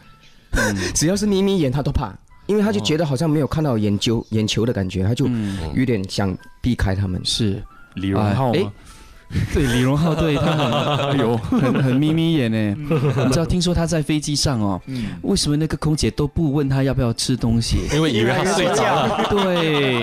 [0.53, 0.75] 嗯。
[0.95, 2.11] 只要是眯眯眼他都怕，
[2.47, 7.21] 因为他就觉得好像没有看到眼球眼球的感觉，他就嗯，有点想避开他们。
[7.25, 7.63] 是。
[7.95, 8.53] 李荣浩？
[9.55, 12.77] 对李荣浩，对他很 哎呦，很很眯眯眼呢。
[12.79, 15.05] 你知道，听说他在飞机上哦，嗯。
[15.23, 17.79] 为什么那个空姐都不问他要不要吃东西？
[17.95, 20.03] 因为以为他睡着了，对，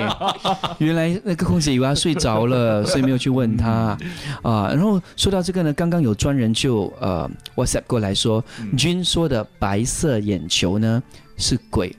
[0.79, 3.97] 原来那个空姐以为他睡着了， 所以没有去问他。
[4.43, 4.69] 啊。
[4.69, 8.41] 然后说到这个呢，刚刚有专人就呃 WhatsApp 过来说，
[8.77, 11.03] 君说的白色眼球呢
[11.35, 11.93] 是鬼，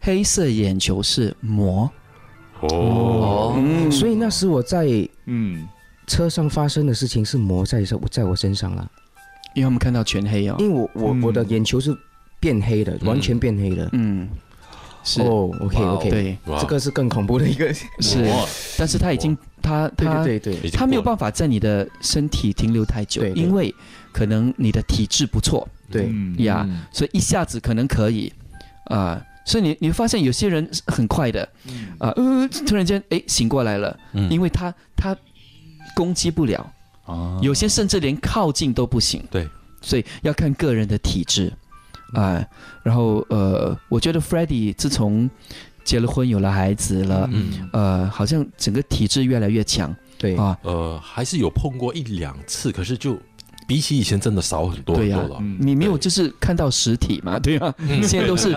[0.00, 1.90] 黑色眼球是魔。
[2.60, 3.90] 哦，嗯。
[3.90, 4.86] 所以那时我在
[5.24, 5.66] 嗯
[6.06, 8.90] 车上发生的事情是磨在在在我身上了，
[9.54, 10.56] 因为他们看到全黑哦。
[10.58, 11.22] 因为我我嗯。
[11.22, 11.96] 我的眼球是
[12.38, 13.88] 变黑的，完全变黑的。
[13.92, 14.28] 嗯，
[15.02, 15.20] 是。
[15.22, 17.72] 哦，OK OK，对，这个是更恐怖的一个。
[18.00, 18.24] 是，
[18.78, 23.42] 但是他已经他他对对他没有办法在你的身体停留太久，对对。
[23.42, 23.74] 因为
[24.12, 25.66] 可能你的体质不错。
[25.90, 26.06] 对。
[26.08, 26.36] 嗯。
[26.44, 26.82] 呀，嗯。
[26.92, 28.32] 所以一下子可能可以
[28.88, 31.42] 啊、所以你你会发现有些人是很快的
[31.98, 34.30] 啊呃突然间哎醒过来了，嗯。
[34.30, 35.16] 因为他他
[35.96, 36.72] 攻击不了，
[37.06, 37.40] 啊。
[37.42, 39.24] 有些甚至连靠近都不行。
[39.30, 39.48] 对，
[39.80, 41.52] 所以要看个人的体质。
[42.12, 42.40] 啊、
[42.84, 45.28] 然后呃，我觉得 f r e d d y 自从
[45.84, 47.68] 结了婚有了孩子了，嗯。
[47.72, 49.94] 呃，好像整个体质越来越强。
[50.16, 50.36] 对。
[50.36, 50.56] 啊。
[50.62, 53.18] 呃，还是有碰过一两次，可是就
[53.66, 55.42] 比起以前真的少很多很对呀多了。
[55.58, 57.74] 你没有就是看到实体嘛，对吧？
[58.02, 58.52] 现在都是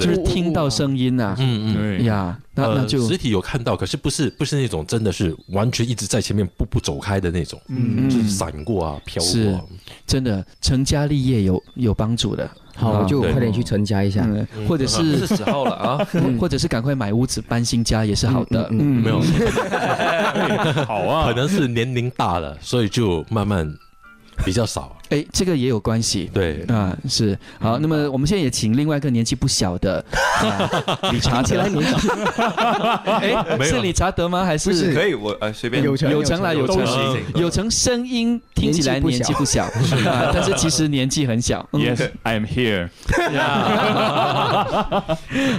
[0.02, 2.04] 是听到声音呐，嗯嗯。
[2.04, 9.60] 呀，那那呃，就实体有看到，可是不是不是那种真的是完全一直在前面步步走开的那种，嗯就是闪过啊、飘过啊。
[10.06, 12.48] 真的成家立业有有帮助的。
[12.74, 14.24] 好，啊我就快点去成家一下。
[14.26, 16.08] 嗯，或者是是时候了啊！
[16.40, 18.66] 或者是赶快买屋子搬新家也是好的。
[18.70, 19.20] 嗯嗯，没有，
[20.86, 23.70] 好啊，可能是年龄大了，所以就慢慢
[24.44, 24.96] 比较少。
[25.10, 26.30] 哎，这个也有关系。
[26.32, 27.78] 对，啊，是好。
[27.78, 30.04] 那么我们现在也请另外一个年纪不小的
[30.40, 30.70] 啊
[31.12, 31.66] 理查德。
[31.68, 32.08] 年 纪
[33.06, 34.44] 哎，没有是理查德吗？
[34.44, 36.82] 还是是可以，我呃随便有成有成来，有成
[37.34, 39.64] 有成声音听起来年纪不小，
[40.08, 41.68] 啊，但是其实年纪很小。
[41.72, 42.88] 嗯 Yes, I am here。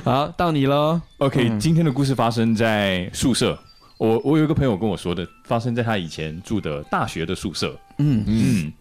[0.03, 0.99] 好，到你喽。
[1.17, 3.57] OK，、嗯今天的故事发生在宿舍。
[4.03, 7.73] 我我有一个朋友跟我说的，发生在他以前住的大学的宿舍。
[7.99, 8.73] 嗯嗯，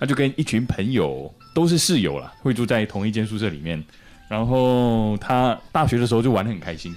[0.00, 3.80] 他就跟一群朋友都是室友啦，会住在同一间宿舍里面。
[4.28, 6.92] 然后他大学的时候就玩得很开心。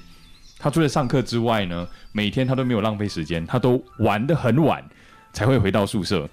[0.58, 4.84] 他除了上课之外呢，每天他都没有浪费时间，他都玩得很晚
[5.32, 6.28] 才会回到宿舍。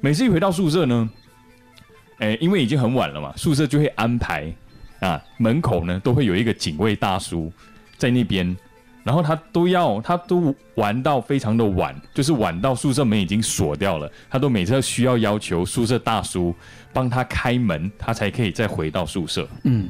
[0.00, 1.10] 每次一回到宿舍呢，
[2.20, 4.50] 哎，因为已经很晚了嘛，宿舍就会安排
[5.00, 7.52] 啊，门口呢都会有一个警卫大叔
[7.98, 8.56] 在那边，
[9.06, 16.52] 然后他都要他都玩到非常的晚，就是晚到宿舍门已经锁掉了，他都每次需要要求宿舍大叔
[16.92, 19.48] 帮他开门，他才可以再回到宿舍。
[19.62, 19.88] 嗯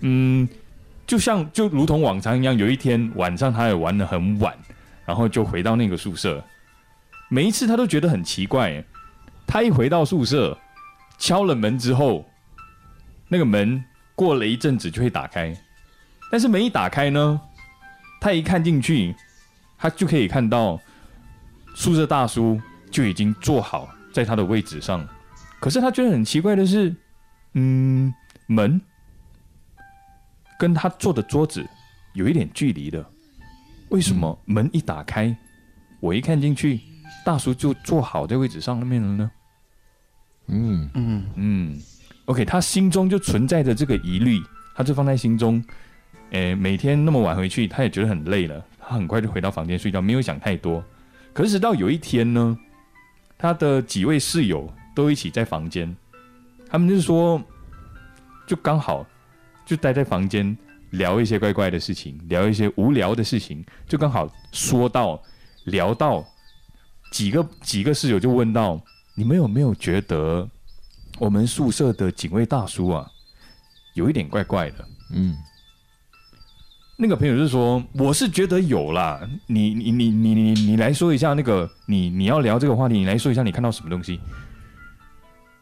[0.00, 0.48] 嗯，
[1.06, 4.54] 就像就如同往常一样，有一天晚上他也玩得很晚，
[5.06, 6.44] 然后就回到那个宿舍。
[7.30, 8.84] 每一次他都觉得很奇怪，
[9.46, 10.58] 他一回到宿舍，
[11.16, 12.28] 敲了门之后，
[13.26, 13.82] 那个门
[14.14, 15.56] 过了一阵子就会打开，
[16.30, 17.40] 但是门一打开呢，
[18.20, 19.14] 他一看进去，
[19.78, 20.78] 他就可以看到
[21.74, 25.06] 宿舍大叔就已经坐好在他的位置上。
[25.58, 26.94] 可是他觉得很奇怪的是，
[27.54, 28.12] 嗯，
[28.46, 28.80] 门
[30.58, 31.66] 跟他坐的桌子
[32.12, 33.04] 有一点距离的，
[33.88, 35.34] 为什么门一打开，
[36.00, 36.80] 我一看进去，
[37.24, 39.30] 大叔就坐好在位置上面了呢？
[40.48, 41.80] 嗯嗯嗯
[42.26, 44.42] ，OK，他心中就存在着这个疑虑，
[44.74, 45.64] 他就放在心中。
[46.30, 50.82] 诶，每天那么晚回去，他也觉得很累了，他很快就回到房间睡觉，没有想太多。
[51.32, 52.56] 可是直到有一天呢，
[53.36, 55.96] 他的几位室友都一起在房间，
[56.68, 57.42] 他们就说，
[58.46, 59.06] 就刚好
[59.66, 60.56] 就待在房间
[60.90, 65.20] 聊一些怪怪的事情，聊一些无聊的事情，就刚好说到
[65.64, 66.24] 聊到
[67.12, 68.80] 几个几个室友就问到，
[69.16, 70.48] 你们有没有觉得
[71.18, 73.10] 我们宿舍的警卫大叔啊，
[73.94, 74.88] 有一点怪怪的？
[75.12, 75.36] 嗯
[77.02, 84.20] 那个朋友就说：“我是觉得有啦，你你你你你你来说一下那个你你要聊这个话题，你来说一下你看到什么东西。”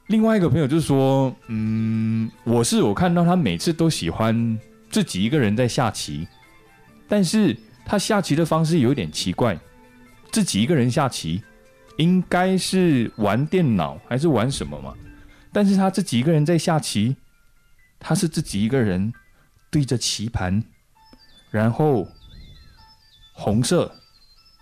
[0.09, 4.59] 另外一个朋友就说：“嗯，我是有看到他每次都喜欢
[4.91, 6.27] 自己一个人在下棋，
[7.07, 9.57] 但是他下棋的方式有点奇怪，
[10.33, 11.41] 自己一个人下棋，
[11.99, 14.93] 应该是玩电脑还是玩什么嘛？
[15.53, 17.15] 但是他自己一个人在下棋，
[18.01, 19.13] 他是自己一个人
[19.71, 20.61] 对着棋盘。”
[21.51, 22.07] 然后
[23.33, 23.91] 红色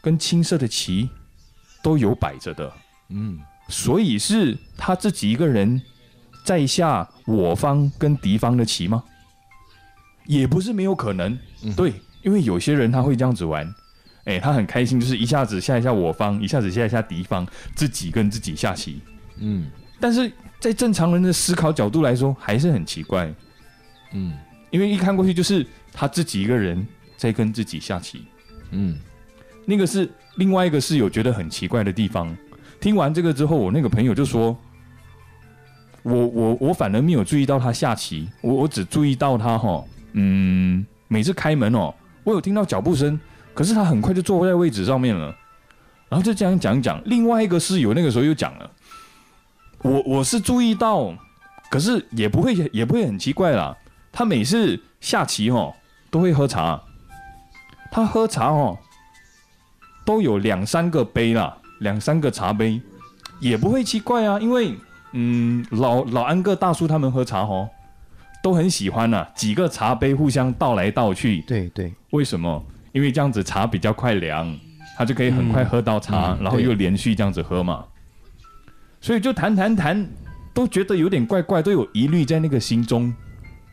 [0.02, 1.08] 跟青色的旗
[1.82, 2.72] 都有摆着的，
[3.08, 3.40] 嗯。
[3.68, 5.82] 所以是他自己一个人
[6.44, 9.02] 在下我方跟敌方的棋吗？
[10.24, 11.36] 也不是没有可能，
[11.76, 13.74] 对，因为有些人他会这样子玩，
[14.24, 17.44] 哎，他很开心，就是一下子下一下我方，一下子下一下敌方，
[17.74, 19.00] 自己跟自己下棋。
[19.38, 19.68] 嗯。
[19.98, 23.34] 但是在正常人的思考角度来说，还是很奇怪，
[24.12, 24.32] 嗯。
[24.70, 25.66] 因为一看过去就是
[25.96, 28.26] 他自己一个人在跟自己下棋。
[28.70, 28.98] 嗯
[29.64, 32.36] 那个是另外一个室友觉得很奇怪的地方。
[32.78, 34.56] 听完这个之后，我那个朋友就说
[36.04, 39.82] ：“我我我反而没有注意到他下棋，我我只注意到他哈，
[40.12, 43.18] 嗯，每次开门哦，我有听到脚步声，
[43.54, 45.34] 可是他很快就坐在位置上面了。
[46.08, 48.70] 然后就这样讲一讲，另外一个室友那个时候又讲了，
[49.82, 51.12] 我我是注意到，
[51.70, 53.76] 可是也不会也不会很奇怪啦。
[54.12, 55.74] 他每次下棋哦
[56.10, 56.80] 都会喝茶，
[57.90, 58.78] 他喝茶哦
[60.04, 62.80] 都有两三个杯啦，两三个茶杯，
[63.40, 64.74] 也不会奇怪啊，因为
[65.12, 67.68] 嗯老老安哥大叔他们喝茶哦
[68.42, 72.64] 都很喜欢呐、几个茶杯互相倒来倒去，对对，为什么？
[72.92, 74.56] 因为这样子茶比较快凉，
[74.96, 77.84] 他就可以很快喝到茶，嗯然后又连续这样子喝嘛。
[79.00, 80.08] 所以就谈谈谈，
[80.54, 83.12] 都觉得有点怪怪，都有疑虑在那个心中，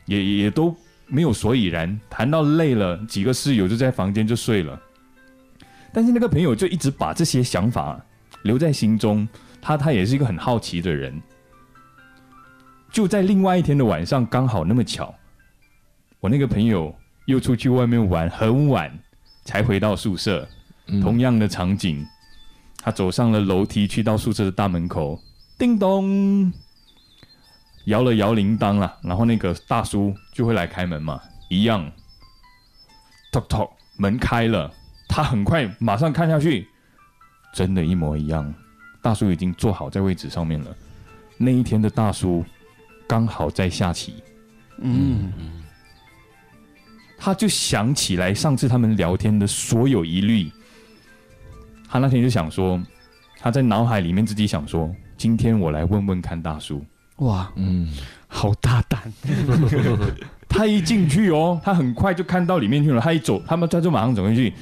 [0.07, 0.75] 也也也都
[1.07, 1.99] 没有所以然。
[2.09, 4.79] 谈到累了，几个室友就在房间就睡了。
[5.91, 8.03] 但是那个朋友就一直把这些想法
[8.43, 9.27] 留在心中，
[9.61, 11.21] 他他也是一个很好奇的人。
[12.91, 15.13] 就在另外一天的晚上，刚好那么巧，
[16.19, 18.91] 我那个朋友又出去外面玩，很晚
[19.45, 20.47] 才回到宿舍。
[21.01, 22.05] 同样的场景，
[22.77, 25.17] 他走上了楼梯，去到宿舍的大门口，
[25.57, 26.51] 叮咚，
[27.85, 31.19] 摇了摇铃铛了，然后那个大叔就会来开门嘛，
[31.49, 31.91] 一样
[33.31, 34.71] ，tok tok，门开了，
[35.09, 36.67] 他很快马上看下去，
[37.53, 38.53] 真的，一模一样，
[39.01, 40.75] 大叔已经坐好在位置上面了。
[41.37, 42.45] 那一天的大叔
[43.05, 44.23] 刚好在下棋，
[44.79, 45.33] 嗯，
[47.17, 50.49] 他就想起来上次他们聊天的所有疑虑。
[51.89, 52.81] 他那天就想说，
[53.39, 56.83] 他在脑海里面自己想说，今天我来问问看大叔。
[57.17, 57.91] 哇，嗯，
[58.27, 59.01] 好大胆，
[60.49, 62.99] 他一进去哦，他很快就看到里面去了。
[62.99, 64.53] 他一走，他们他就马上走进去。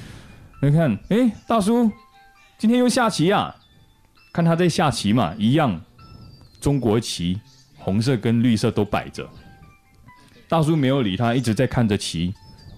[0.60, 1.90] 你看，哎，大叔，
[2.58, 3.54] 今天又下棋啊？
[4.32, 5.80] 看他在下棋嘛，一样，
[6.60, 7.40] 中国棋，
[7.76, 9.28] 红色跟绿色都摆着。
[10.48, 12.32] 大叔没有理他，一直在看着棋。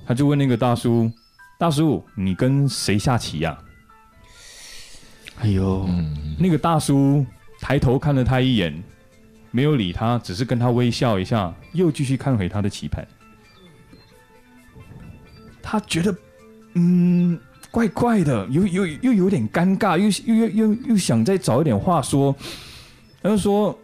[0.06, 1.10] 他就问那个大叔
[1.58, 3.58] ：“大叔，你跟谁下棋呀？”
[5.40, 5.88] 哎呦，
[6.38, 7.24] 那个大叔
[7.60, 8.82] 抬头看了他一眼，
[9.55, 13.07] 没有理他，只是跟他微笑一下，又继续看回他的棋盘。
[15.62, 16.12] 他觉得，
[16.75, 17.38] 嗯，
[17.71, 22.35] 怪怪的，又又又有点尴尬，又又又又又想再找一点话说。
[23.23, 23.79] 他就说：“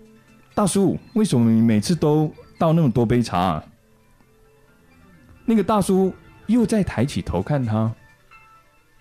[0.54, 3.62] 大叔，为什么你每次都倒那么多杯茶？”
[5.46, 6.12] 那个大叔
[6.46, 7.92] 又再抬起头看他，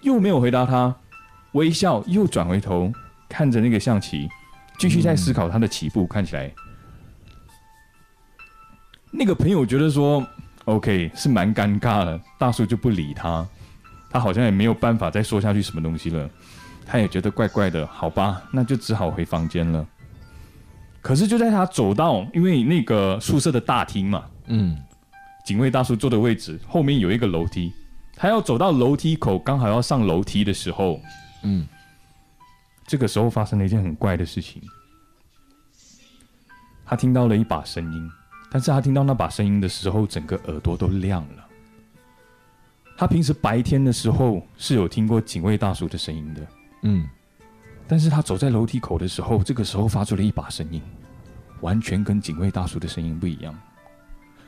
[0.02, 0.96] 又没有回答他。
[1.54, 2.94] 微笑，又转回头
[3.28, 4.30] 看着那个象棋，
[4.80, 6.08] 继续在思考他的起步。
[6.08, 6.52] 看起来，
[9.12, 10.26] 那个朋友觉得说
[10.66, 12.20] ，OK 是蛮尴尬的。
[12.40, 13.46] 大叔就不理他，
[14.10, 16.28] 他好像也没有办法再说下去什么东西了。
[16.86, 19.86] 他也觉得怪怪的，好吧，那就只好回房间了。
[21.02, 24.76] 可是就在他走到，因为那个宿舍的大厅嘛，嗯，
[25.46, 27.72] 警卫大叔坐的位置后面有一个楼梯，
[28.16, 31.00] 他要走到楼梯口，刚好要上楼梯的时候。
[31.44, 31.68] 嗯，
[32.90, 34.60] 这个时候发生了一件很怪的事情。
[36.84, 38.12] 他听到了一把声音，
[38.50, 41.46] 但是他听到那把声音的时候，整个耳朵都亮了。
[42.98, 46.48] 他平时白天的时候是有听过警卫大叔的声音的，
[46.82, 47.08] 嗯，
[47.88, 50.82] 但是他走在楼梯口的时候，这个时候发出了一把声音，
[51.62, 53.56] 完全跟警卫大叔的声音不一样。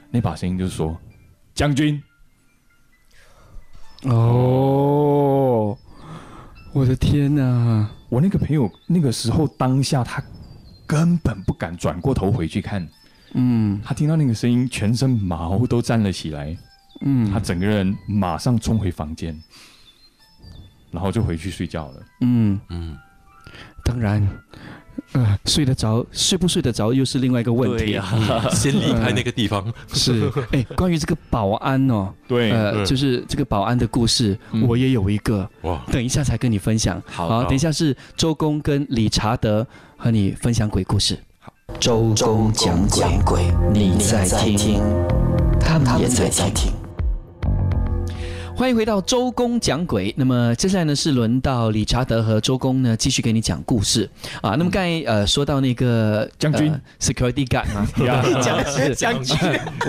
[0.10, 1.00] 那把声音就是说
[1.54, 2.02] ：“将军。”
[4.10, 5.78] 哦。
[6.74, 7.88] 我的天哪！
[8.12, 10.22] 我那个朋友那个时候当下他
[10.86, 12.86] 根本不敢转过头回去看，
[13.36, 13.80] 嗯。
[13.86, 16.58] 他听到那个声音，全身毛都站了起来，
[17.00, 19.34] 嗯，他整个人马上冲回房间，
[20.92, 22.06] 然后就回去睡觉了。
[22.20, 22.60] 嗯。
[22.68, 22.98] 嗯，
[23.86, 24.22] 当然，
[25.14, 27.96] 呃，睡得着，睡不睡得着又是另外一个问题。
[27.96, 29.66] 啊，先离开那个地方。
[29.94, 34.66] 是， 哎，关于这个保安哦，对，呃，嗯就是这个保安的故事，嗯。
[34.68, 37.02] 我也有一个，哇，等一下才跟你分享。
[37.06, 39.66] 好好，等一下是周公跟理查德
[39.98, 41.18] 和你分享鬼故事。
[41.80, 42.78] 周公讲
[43.26, 44.82] 鬼，你在听，
[45.60, 46.72] 他们也在听。
[48.62, 50.14] 欢迎回到周公讲鬼。
[50.16, 54.08] 那么接下来呢是轮到理查德和周公呢继续给你讲故事
[54.40, 54.52] 啊。
[54.52, 59.36] 那么刚才呃说到那个将军呃 security guard 嘛， 呀 将是将军。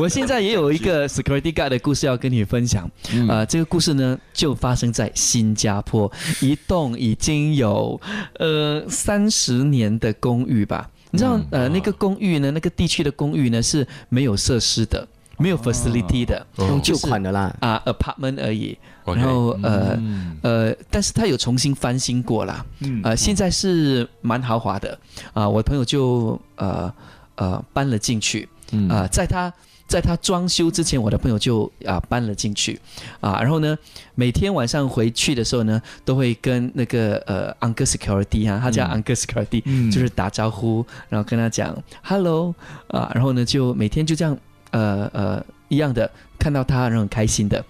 [0.00, 2.90] 我现在也有一个 security guard 的故事要跟你分享。
[3.28, 8.00] 啊，这个故事呢就发生在新加坡一栋已经有
[8.38, 10.88] 呃三十年的公寓吧。
[11.10, 15.06] 你知道呃那个公寓呢，那个地区的公寓呢是没有设施的，
[15.42, 16.46] 没有 facility 的。
[16.58, 17.54] 用旧款的啦。
[17.60, 18.78] 啊，apartment 而已。
[19.04, 24.96] 然后呃嗯呃，但是他有重新翻新过啦，嗯呃，现在是蛮豪华的
[25.32, 25.48] 啊。
[25.48, 26.92] 我的朋友就呃
[27.34, 29.52] 呃搬了进去嗯啊，在他
[29.88, 32.80] 在他装修之前，我的朋友就啊搬了进去
[33.20, 33.40] 啊。
[33.42, 33.76] 然后呢，
[34.14, 42.54] 每天晚上回去的时候呢，都会跟那个呃 uncle security 啊，他叫 uncle security，、嗯就是打招呼，然后跟他讲 hello
[42.86, 44.38] 啊，然后呢就每天就这样
[44.72, 47.64] 呃呃一样的看到他，然后很开心的。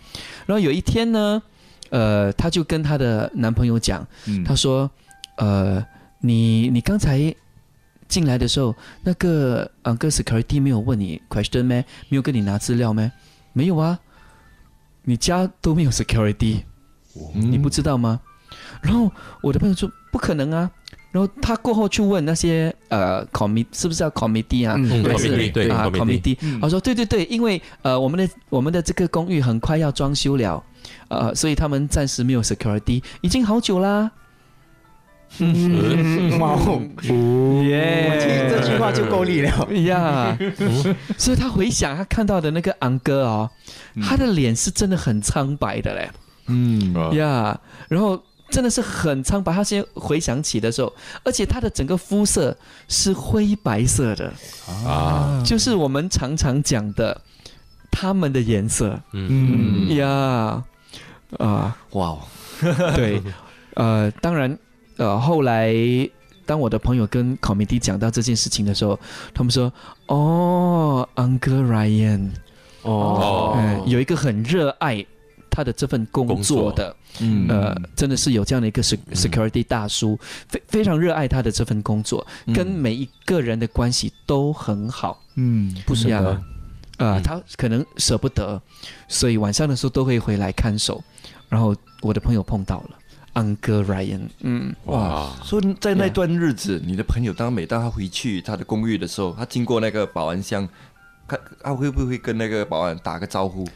[0.47, 1.41] 然后有一天呢，
[1.91, 4.91] 呃，她就跟她的男朋友讲，嗯她说，
[5.37, 5.85] 呃，
[6.21, 7.33] 你你刚才
[8.09, 11.85] 进来的时候，那个嗯，哥 security 没有问你 question 咩？
[12.09, 13.13] 没有跟你拿资料咩？
[13.53, 13.99] 没有啊，
[15.05, 16.63] 你家都没有 security，
[17.35, 18.21] 你不知道吗？
[18.83, 19.11] 然后
[19.43, 20.71] 我的朋友说不可能啊。
[21.13, 24.75] 然后他过后去问那些呃 committee 是不是叫 committee 啊？
[24.79, 26.59] 嗯还是 committee，对啊 committee 嗯。
[26.61, 30.65] 他说对对对，因为呃我们的我们的这个公寓很快要装修了，
[31.09, 34.11] 呃，所以他们暂时没有 security，已经好久啦。
[35.39, 36.81] 嗯，哇哦，
[37.65, 39.67] 耶这句话就够力了。
[39.85, 40.37] 呀，
[41.17, 43.51] 所以他回想他看到的那个昂哥哦，
[44.03, 46.11] 他的脸是真的很苍白的嘞，
[46.49, 46.95] 嗯。
[46.95, 48.23] 啊呀，然后
[48.53, 49.53] 真的是很苍白。
[49.53, 50.93] 他现在回想起的时候，
[51.25, 54.33] 而且他的整个肤色是灰白色的，
[54.87, 57.21] 啊，就是我们常常讲的
[57.91, 59.01] 他们的颜色。
[59.13, 59.89] 嗯。
[59.89, 60.63] 嗯呀，
[61.39, 62.19] 啊，哇哦，
[62.95, 63.21] 对，
[63.75, 64.57] 呃，当然，
[64.99, 65.75] 呃，后来
[66.45, 68.99] 当我的朋友跟考米蒂讲到这件事情的时候，
[69.33, 69.73] 他们说
[70.07, 72.31] ：“哦，Uncle Ryan，
[72.83, 73.55] 哦。
[73.57, 75.05] 嗯，有一个很热爱
[75.53, 77.47] 他的这份工作的，嗯。
[77.49, 85.23] 呃，真的是有这样的一个 sec- security 大叔，非非常热爱他的这份工作，跟每一个人的关系都很好。
[85.37, 86.43] 嗯不舍得。
[86.99, 88.61] 啊，他可能舍不得，
[89.09, 91.03] 所以晚上的时候都会回来看守。
[91.49, 92.91] 然后我的朋友碰到了
[93.35, 100.69] Uncle Ryan，嗯，哇，所以在那段日子，你的朋友当每当他回去他的公寓的时候，他经过那个保安箱，
[101.27, 103.67] 他他会不会跟那个保安打个招呼？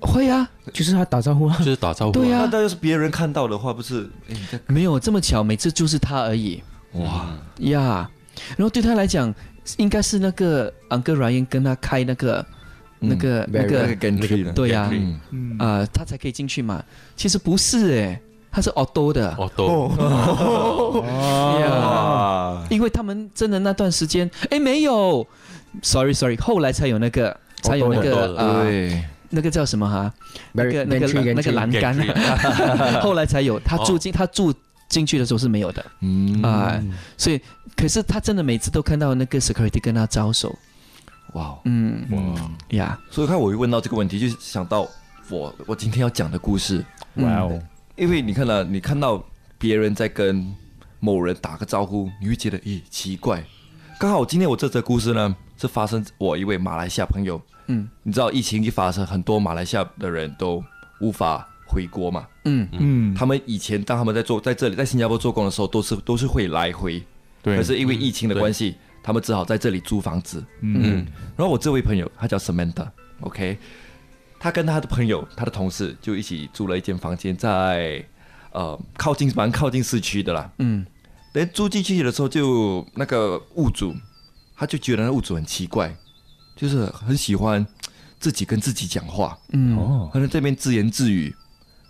[0.00, 1.56] 会啊，就是他打招呼啊。
[1.58, 4.08] 就，是打招呼，对呀那那要是别人看到的话，不是？
[4.66, 6.62] 没有这么巧，每次就是他而已。
[6.92, 7.28] 哇，
[7.58, 8.08] 呀。
[8.56, 9.34] 然后对他来讲，
[9.76, 12.46] 应该是那个 Uncle Ryan 跟他开那个、
[13.00, 14.88] 那个、那那个个 gantry 的，对呀、
[15.30, 15.58] 嗯
[15.92, 16.82] 他才可以进去嘛。
[17.16, 18.20] 其实不是诶，
[18.50, 21.02] 他是 auto 的，哦，都
[21.60, 21.66] 呀。
[21.68, 25.26] 啊，因为他们真的那段时间，哎，没有
[25.82, 28.36] ，sorry sorry，后来才有那个，才有那个的。
[28.36, 30.12] 呃，对，那个叫什么哈？
[30.52, 31.94] 那个那个那个栏杆，
[33.02, 33.60] 后来才有。
[33.60, 34.54] 他住进他住
[34.88, 35.84] 进去的时候是没有的。
[36.00, 36.42] 嗯。
[36.42, 36.82] 啊，
[37.16, 37.40] 所以
[37.76, 40.56] 可是他真的每次都看到那个 security 跟他招手，
[41.34, 42.06] 哇哦，嗯。
[42.10, 42.50] 哇。
[42.70, 44.88] 呀，所以看我一问到这个问题，就想到
[45.28, 46.84] 我我今天要讲的故事，
[47.16, 47.62] 哇哦，
[47.96, 49.22] 因为你看了，你看到
[49.58, 50.54] 别人在跟
[51.00, 53.44] 某人打个招呼，你会觉得咦奇怪。
[53.98, 57.40] 刚好今天我这则故事呢，是发生我一位马来西亚朋友。
[57.68, 57.88] 嗯。
[58.02, 60.62] 你知道疫情一发生，很多马来西亚的人都
[61.00, 62.26] 无法回国嘛。
[62.44, 62.68] 嗯。
[62.72, 67.02] 嗯，他们以前当他们在做在这里在新加坡做工的时候，都是都是会来回，
[67.42, 70.44] 对，可是因为疫情的关系，他们只好在这里租房子。
[70.60, 71.06] 嗯。
[71.36, 73.56] 然后我这位朋友他叫 Samantha，OK，、
[74.40, 78.04] 他跟他的朋友、他的同事就一起租了一间房间在，
[78.52, 80.50] 呃靠近蛮靠近市区的啦。
[80.58, 80.84] 嗯。
[81.30, 83.94] 等租进去的时候就，那个物主
[84.56, 85.94] 他就觉得那屋主很奇怪，
[86.58, 87.64] 就是很喜欢
[88.18, 91.32] 自己跟自己讲话，嗯哦，可能这边自言自语。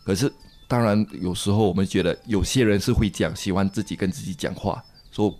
[0.04, 0.30] 可是
[0.68, 5.34] 当然有时候我们觉得有些人是会讲，喜欢自己跟自己讲话，说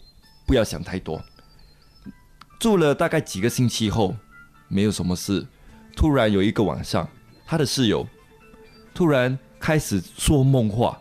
[0.47, 1.23] 不要想太多。
[2.59, 4.17] 住了大概几个星期后，
[4.67, 5.47] 没有什么事，
[5.95, 7.07] 突然有一个晚上，
[7.47, 8.07] 他的室友
[8.95, 10.99] 突然开始说梦话，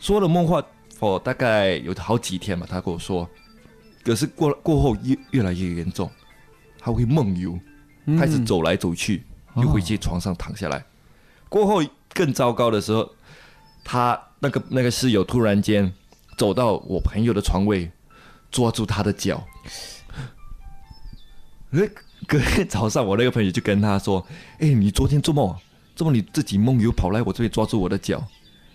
[0.00, 0.64] 说了梦话，
[1.00, 3.28] 哦，大概有好几天嘛，他跟我说，
[4.02, 6.10] 可是过过后越越来越严重，
[6.82, 7.56] 他会梦游，
[8.18, 9.22] 开始走来走去，
[9.56, 10.84] 又回去床上躺下来。
[11.48, 13.08] 过后更糟糕的时候，
[13.84, 15.92] 他那个那个室友突然间
[16.36, 17.90] 走到我朋友的床位，
[18.50, 19.46] 抓住他的脚。
[21.70, 21.82] 那，
[22.26, 24.26] 隔天早上，我那个朋友就跟他说
[24.58, 25.54] ：“哎，你昨天做梦，
[25.94, 28.22] 做梦你自己梦游跑来我这边抓住我的脚。”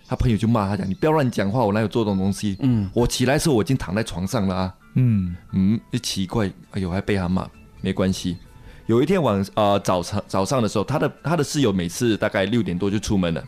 [0.07, 2.55] 他朋友就骂他讲：“你不要乱讲话，我哪有做这种东西？
[2.61, 7.47] 嗯我起来的时候我已经躺在床上了啊。”嗯嗯，就奇怪，哎呦，还被他骂，
[7.81, 8.37] 没关系。
[8.85, 13.43] 有一天晚呃早上早上的时候，他的他的室友每次大概六点多就出门了。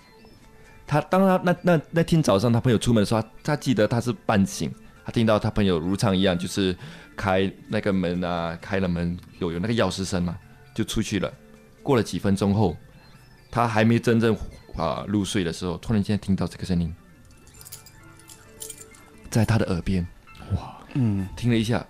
[0.86, 4.74] 他当他那那那天早上他朋友出门的时候，他他记得他是半醒，
[5.06, 6.76] 他听到他朋友如常一样，就是
[7.16, 10.38] 开那个门啊，开了门有有那个钥匙声嘛，
[10.74, 11.32] 就出去了。
[11.84, 12.76] 过了几分钟后，
[13.50, 14.36] 他还没真正
[14.76, 16.94] 啊、入睡的时候，突然间听到这个声音，
[19.30, 20.06] 在他的耳边。
[20.56, 21.86] 哇嗯听了一下，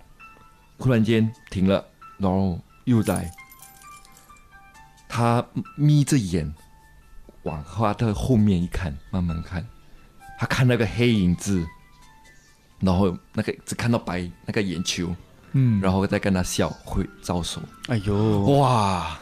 [0.78, 1.84] 忽然间停了，
[2.20, 3.28] 然后又在。
[5.12, 5.44] 他
[5.74, 6.54] 眯着眼
[7.42, 9.66] 往他的后面一看，慢慢看，
[10.38, 11.66] 他看那个黑影子，
[12.78, 15.12] 然后那个只看到白那个眼球，
[15.50, 17.60] 嗯，然后再跟他笑，会招手。
[17.88, 19.18] 哎呦，哇！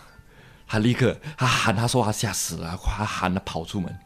[0.66, 3.98] 他立刻他喊，他说他吓死了，他喊他跑出门。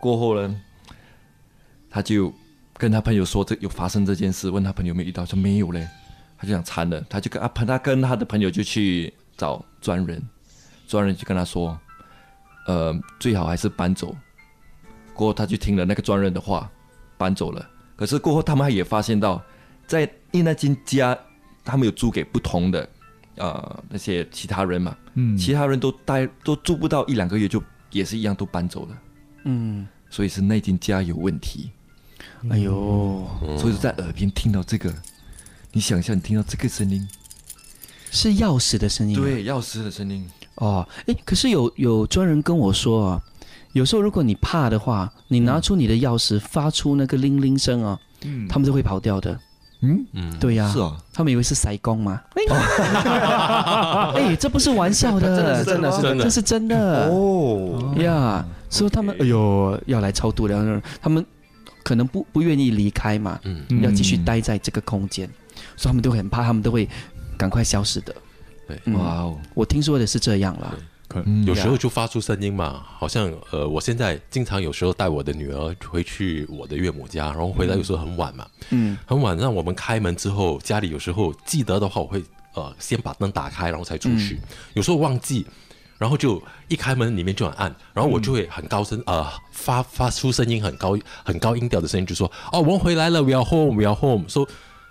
[0.00, 0.58] 过后呢，
[1.90, 2.32] 他就
[2.78, 5.86] 跟他朋友说这有发生这件事，问他朋友有没有遇到，说没有嘞。
[6.38, 10.22] 他就想惨了，他就跟啊朋他跟他的朋友就去找专人，
[10.86, 11.78] 专人就跟他说，
[12.66, 14.16] 呃，最好还是搬走。
[15.12, 16.70] 过后他就听了那个专人的话，
[17.16, 17.68] 搬走了。
[17.96, 19.42] 可是过后他们也发现到，
[19.86, 21.18] 在因为那间家
[21.64, 22.88] 他们有租给不同的
[23.34, 27.60] 呃那些其他人嘛，嗯其他人都待都住不到一两个月就
[27.90, 28.98] 也是一样都搬走了，
[29.44, 31.72] 嗯所以是那间家有问题。
[32.48, 33.26] 哎呦，
[33.58, 34.94] 所以在耳边听到这个，
[35.72, 37.06] 你想象你听到这个声音，
[38.10, 43.22] 是钥匙的声音。，对，钥匙的声音，哦，哎，可是有有专人跟我说啊，
[43.72, 47.98] 有时候如果你怕的话，你拿出你的钥匙，发出那个铃铃声啊，
[48.48, 49.38] 他们就会跑掉的。
[49.80, 52.20] 嗯，嗯，对呀、是啊，他们以为是塞工嘛。
[54.14, 56.24] 哎， 这不是玩笑的， 真的是真的是真的。
[56.24, 57.08] 这是真的。
[57.08, 58.44] 哦，呀。
[58.70, 61.24] 所以他们哎呦要来超度了，他们
[61.82, 65.26] 可能不不愿意离开嘛，嗯，要继续待在这个空间，
[65.78, 66.86] 所以他们都很怕，他们都会
[67.38, 68.14] 赶快消失的。
[68.66, 70.74] 对嗯哇哦，我听说的是这样啦。
[71.46, 82.22] 有时候就发出声音嘛，好像呃，我现在经常有时候带我的女儿回去我的岳母家，然后回来有时候很晚嘛，嗯很晚让我们开门之后，家里有时候记得的话，我会
[82.52, 84.38] 呃先把灯打开，然后才出去，
[84.74, 85.46] 有时候忘记。
[85.96, 94.48] 然后就一开门，里面就很暗，然后我就会很高声，呃，发发出声音很高很高音调的声音，就说：“哦，我们回来了，we are home，we are home。”说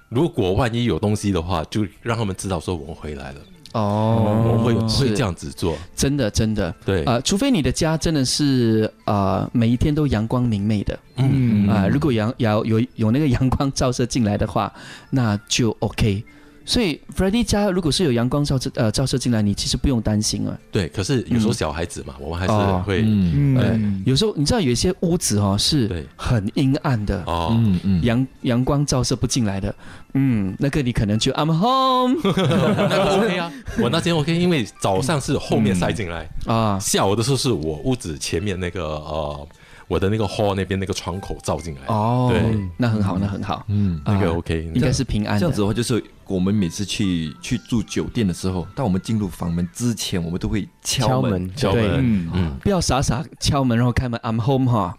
[0.09, 3.39] 如果万一有东西的话，就让他们知道说我们回来了，
[3.73, 4.23] 哦。
[4.45, 5.75] 我们会是会这样子做。
[5.95, 7.03] 真的真的，对。
[7.03, 10.97] 呃，除非你的家真的是呃每一天都阳光明媚的。
[11.17, 11.67] 嗯。
[11.67, 14.73] 啊、如果阳有有有那个阳光照射进来的话，
[15.09, 16.23] 那就 OK。
[16.67, 20.55] 所以 f r e d d y 家如果是有阳光照射呃照射进来，你其实不用担心啊。
[20.69, 23.57] 对，可是有时候小孩子嘛，我们还是哦会嗯。
[23.57, 26.05] 嗯，有时候你知道有一些屋子哦是对。
[26.17, 29.73] 很阴暗的，哦，嗯嗯，阳阳光照射不进来的，
[30.13, 33.49] 嗯，那个你可能就 I'm home 那个 OK 啊，
[33.79, 39.47] 我那天 OK，因为早上是后面晒进来，啊，下午的时候是我屋子前面那个呃，
[39.87, 41.81] 我的那个 hall 那边那个窗口照进来。
[41.87, 45.39] 哦，对，那很好，那很好，嗯，那个啊 OK，应该是平安。
[45.39, 54.93] 这样子的话，就是我们每次去去住酒店的时候，当我们进入房门之前，我们都会敲门，敲门嗯嗯，不要傻傻敲门然后开门，I'm home 哈。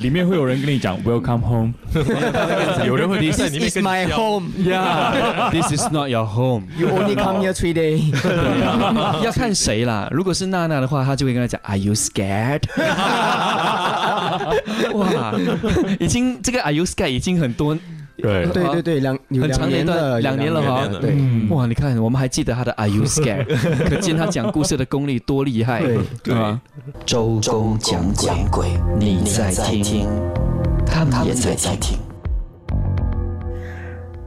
[0.00, 1.74] 里面会有人跟你讲 Welcome home，
[2.84, 4.50] 有人会在 This is my home.
[4.58, 6.66] Yeah, this is not your home。
[6.76, 8.12] You only come here three days.
[9.22, 10.08] 要看谁啦。
[10.10, 12.62] 如果是娜娜的话，她就会跟他讲，Are you scared？
[14.94, 15.34] 哇，
[16.00, 17.76] 已经这个 Are you scared 已经很多
[18.16, 21.16] 对对对对，两很两长的一段年了，两年了哈对，
[21.48, 23.46] 哇，你看我们还记得他的 Are you scared？
[23.88, 25.80] 可见他讲故事的功力多厉害。
[25.80, 26.60] 对对吧？
[27.06, 28.00] 周公讲
[28.50, 30.08] 鬼，你在听，
[30.86, 31.98] 他们也在听。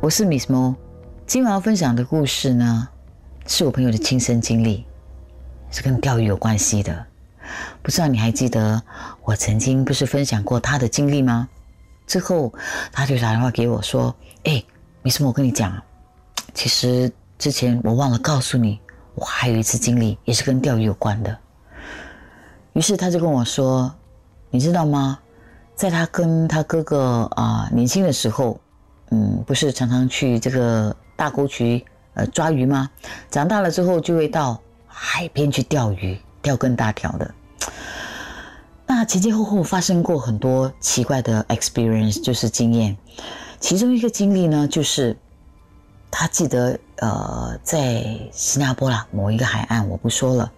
[0.02, 0.76] 我是 Miss Mo，
[1.26, 2.88] 今晚要分享的故事呢，
[3.48, 4.86] 是我朋友的亲身经历，
[5.72, 7.06] 是跟钓鱼有关系的。
[7.82, 8.82] 不知道你还记得
[9.24, 11.48] 我曾经不是分享过他的经历吗？
[12.08, 12.53] 之后
[12.91, 14.64] 他就打电话给我说：“哎
[15.01, 15.82] 没什么我跟你讲，
[16.53, 18.80] 其实之前我忘了告诉你，
[19.16, 21.38] 我还有一次经历也是跟钓鱼有关的。”
[22.74, 23.93] 于是他就跟我说
[24.51, 25.20] ：“你知道吗？
[25.76, 28.60] 在他跟他哥哥啊、年轻的时候，
[29.12, 32.89] 嗯，不是常常去这个大沟渠呃抓鱼吗？
[33.30, 37.34] 长大了之后就会到海边去钓鱼，钓更大条的。
[38.98, 42.96] 那前前后后发生过很多奇怪的 experience，就是经验。
[43.60, 45.18] 其中一个经历呢，就是
[46.10, 50.50] 他记得呃，在新加坡啦某一个海岸，我不说了，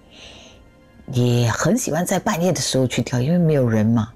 [1.13, 4.07] 也很喜欢在半夜的时候去跳，因为没有人嘛。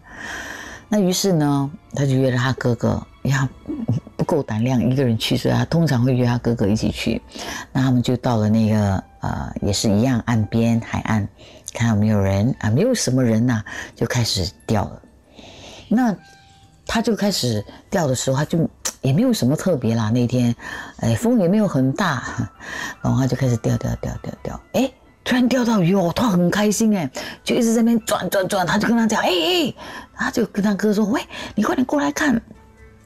[0.88, 3.50] 那于是呢，他就约了他哥哥，因为他
[4.16, 7.20] 不够胆量一个人去，所以他通常会约他哥哥一起去。
[7.72, 11.28] 那他们就到了那个呃，也是一样岸边海岸，
[11.74, 13.64] 看有没有人啊，没有什么人呐、
[13.96, 15.02] 就开始钓了。
[15.88, 16.16] 那
[16.86, 18.70] 他就开始钓的时候，他就
[19.02, 20.10] 也没有什么特别啦。
[20.10, 20.54] 那天，
[20.98, 22.50] 哎，风也没有很大，
[23.02, 24.92] 然后他就开始钓钓钓钓钓，哎，
[25.24, 27.10] 突然钓到鱼哦，他很开心哎，
[27.44, 29.74] 就一直在那边转转转，他就跟他讲，哎哎，
[30.16, 31.22] 他就跟他哥说，喂，
[31.56, 32.42] 你快点过来看，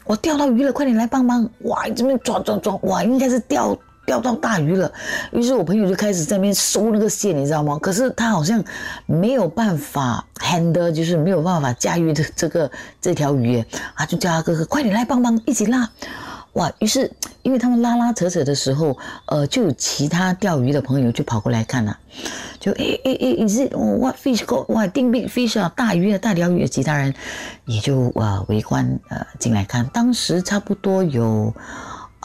[0.05, 1.49] 我钓到鱼了，快点来帮忙！
[1.61, 4.91] 哇，这边转转转，哇，应该是钓钓到大鱼了。
[5.32, 7.78] 于是我朋友就开始在那边收那个线，你知道吗？
[7.82, 8.64] 可是他好像
[9.06, 13.64] 没有办法 handle，就是没有办法驾驭这这个这条鱼，
[13.95, 15.89] 他就叫他哥哥快点来帮忙，一起拉。
[16.53, 16.72] 哇！
[16.80, 21.97] 于是因为他们拉拉扯扯的时候，呃，就有其他钓鱼的朋友就跑过来看了、
[22.62, 24.66] 就诶诶诶，is it what fish go？
[24.70, 26.68] 哇，定 big fish 啊，大鱼啊，大条鱼啊！
[26.72, 27.14] 其他人
[27.66, 31.53] 也就呃围观呃进来看，当时差不多有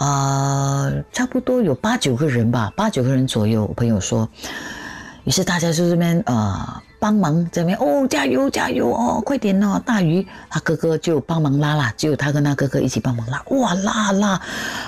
[0.01, 3.67] 呃差不多有八九个人吧，八九个人左右。
[3.67, 4.27] 我朋友说，
[5.25, 14.41] 于是大家就这边呃帮忙这边哦加油加油哦快点哦大鱼，他哥哥就帮忙拉啦，只有他跟他哥哥一起帮忙拉，哇拉拉，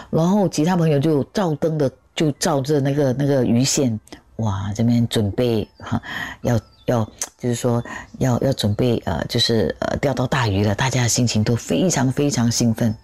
[0.08, 4.00] 然后其他朋友就照灯的就照着那个那个鱼线。
[4.36, 6.00] 哇，这边准备哈，
[6.40, 7.04] 要要
[7.36, 7.84] 就是说
[8.18, 12.96] 要要准备呃，就是呃钓到大鱼了，大家的心情都非常非常兴奋。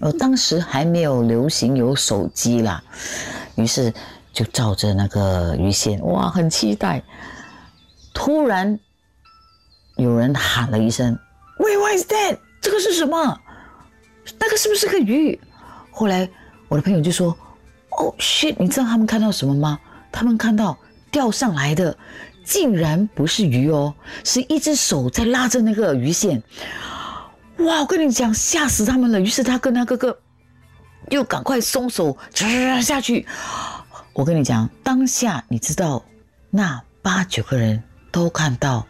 [0.00, 2.82] 呃，当时还没有流行有手机啦，
[3.56, 3.92] 于是
[4.32, 7.02] 就照着那个鱼线，哇，很期待。
[8.14, 8.78] 突然
[9.96, 11.18] 有人喊了一声
[11.58, 12.38] ：“Wait, what is that？
[12.60, 13.40] 这个是什么？
[14.38, 15.38] 那个是不是个鱼？”
[15.90, 16.28] 后来
[16.68, 17.36] 我的朋友就说
[17.98, 18.54] ：“哦，shit！
[18.58, 19.78] 你知道他们看到什么吗？
[20.12, 20.76] 他们看到
[21.10, 21.96] 钓上来的
[22.44, 23.92] 竟然不是鱼哦，
[24.24, 26.42] 是一只手在拉着那个鱼线。
[27.58, 27.80] 哇！
[27.80, 29.20] 我跟你讲，吓死他们了。
[29.20, 30.18] 于是他跟他哥哥
[31.10, 32.16] 又赶快松手，
[32.82, 33.26] 下去。
[34.12, 36.04] 我跟你讲，当下你知道，
[36.50, 38.86] 那八九个人都看到，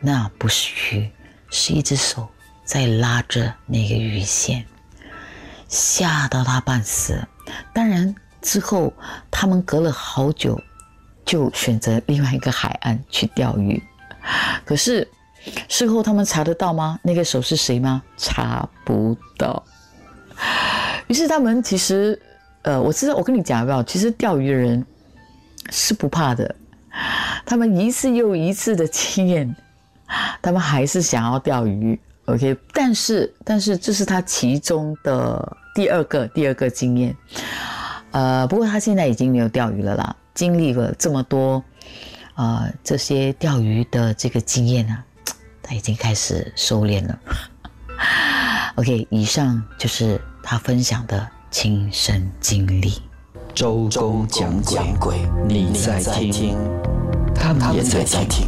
[0.00, 1.10] 那不是鱼，
[1.50, 2.28] 是一只手
[2.64, 4.64] 在拉着那个鱼线，
[5.68, 7.20] 吓到他半死。
[7.72, 8.92] 当然之后，
[9.30, 10.60] 他们隔了好久，
[11.24, 13.82] 就选择另外一个海岸去钓鱼。
[14.64, 15.06] 可是
[15.68, 16.98] 事后他们查得到吗？
[17.02, 18.02] 那个手是谁吗？
[18.16, 19.62] 查不到。
[21.06, 22.20] 于是他们其实，
[22.62, 23.82] 呃，我知道，我跟你讲有没有？
[23.82, 24.84] 其实钓鱼的人
[25.70, 26.54] 是不怕的，
[27.44, 29.54] 他们一次又一次的经验，
[30.40, 31.98] 他们还是想要钓鱼。
[32.26, 37.14] OK，但是但是这是他其中的第二个第二个经验。
[38.12, 41.62] 呃，不过他现在已经没有钓鱼了啦，经历了这么多，
[42.34, 45.04] 呃，这些钓鱼的这个经验啊，
[45.66, 47.18] 他已经开始收敛了。
[48.76, 53.00] OK，以上就是他分享的亲身经历。
[53.54, 55.16] 周公讲鬼，
[55.48, 56.54] 你在听，
[57.34, 58.46] 他们也在听。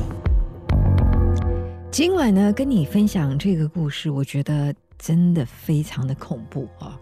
[1.90, 6.98] 今晚呢，跟你分享这个故事，我觉得真的非常的恐怖啊。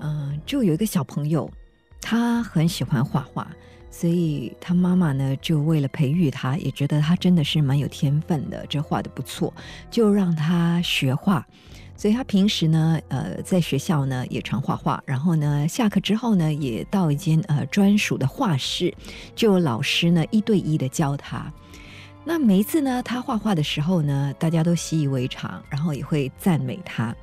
[0.00, 1.50] 嗯、就有一个小朋友，
[2.00, 3.50] 他很喜欢画画，
[3.90, 9.52] 所以他妈妈呢，就为了培育他，也觉得他真的是蛮有天分的，这画的不错，
[9.90, 11.46] 就让他学画。
[11.96, 18.94] 所以他平时呢，呃，在学校呢也常画画，然后呢，下课之后呢，也到一间呃专属的画室，
[19.34, 21.52] 就老师呢一对一的教他。
[22.24, 27.14] 那每一次呢，他画画的时候呢，大家都习以为常，然后也会赞美他。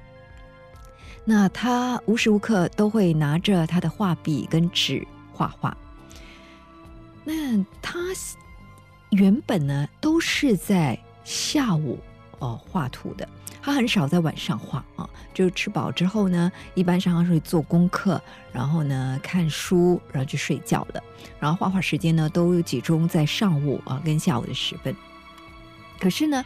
[1.26, 5.76] 那他无时无刻都会拿着他的画笔跟纸画画。
[7.28, 8.00] 那他
[9.10, 12.00] 原本呢都是在下午
[12.40, 13.28] 哦画图的，
[13.62, 15.10] 他很少在晚上画啊。
[15.34, 18.22] 就是吃饱之后呢，一般上他会做功课，
[18.54, 21.04] 然后呢看书，然后就睡觉了。
[21.38, 24.96] 然后画画时间呢都集中在上午啊跟下午的时分。
[26.00, 26.46] 可是呢，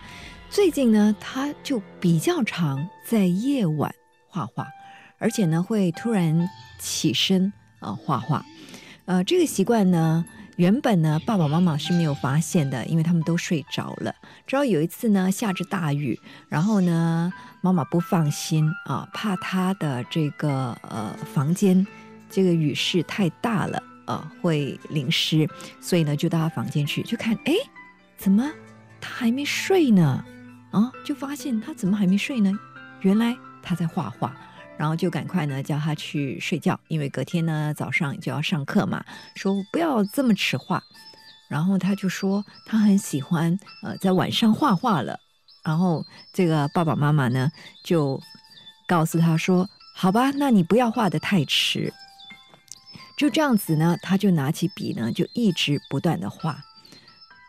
[0.50, 3.94] 最近呢他就比较常在夜晚
[4.28, 4.68] 画画，
[5.20, 8.44] 而且呢会突然起身啊画画。
[9.06, 10.26] 呃，这个习惯呢，
[10.62, 14.14] 原本呢爸爸妈妈是没有发现的，因为他们都睡着了。
[14.46, 21.88] 直到有一次呢下着大雨，然后呢妈妈不放心啊，怕他的这个呃房间
[22.30, 25.50] 这个雨势太大了啊会淋湿，
[25.80, 27.56] 所以呢就到他房间去，就看哎
[28.16, 28.48] 怎么
[29.00, 30.24] 他还没睡呢？
[30.70, 32.54] 啊，就发现他怎么还没睡呢？
[33.00, 34.32] 原来他在画画。
[34.82, 39.06] 然后就赶快呢叫他去睡觉，因为隔天呢早上就要上课嘛，
[39.36, 40.82] 说不要这么迟画。
[41.48, 45.20] 然后他就说他很喜欢呃在晚上画画了。
[45.64, 46.04] 然后
[46.34, 47.52] 这个爸爸妈妈呢
[47.84, 48.20] 就
[48.88, 51.94] 告诉他说：“好吧，那你不要画得太迟。”
[53.16, 56.60] 就这样子呢，他就拿起笔呢就一直不断的画。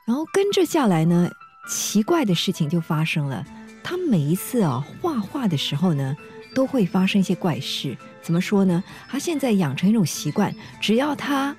[0.04, 1.30] 然后跟着下来呢，
[1.66, 3.42] 奇怪的事情就发生了。
[3.82, 6.14] 他每一次啊画画的时候呢。
[6.54, 7.96] 都会发生一些怪事。
[8.20, 8.82] 怎么说呢？
[9.08, 11.54] 他现在养成一种习惯，只要他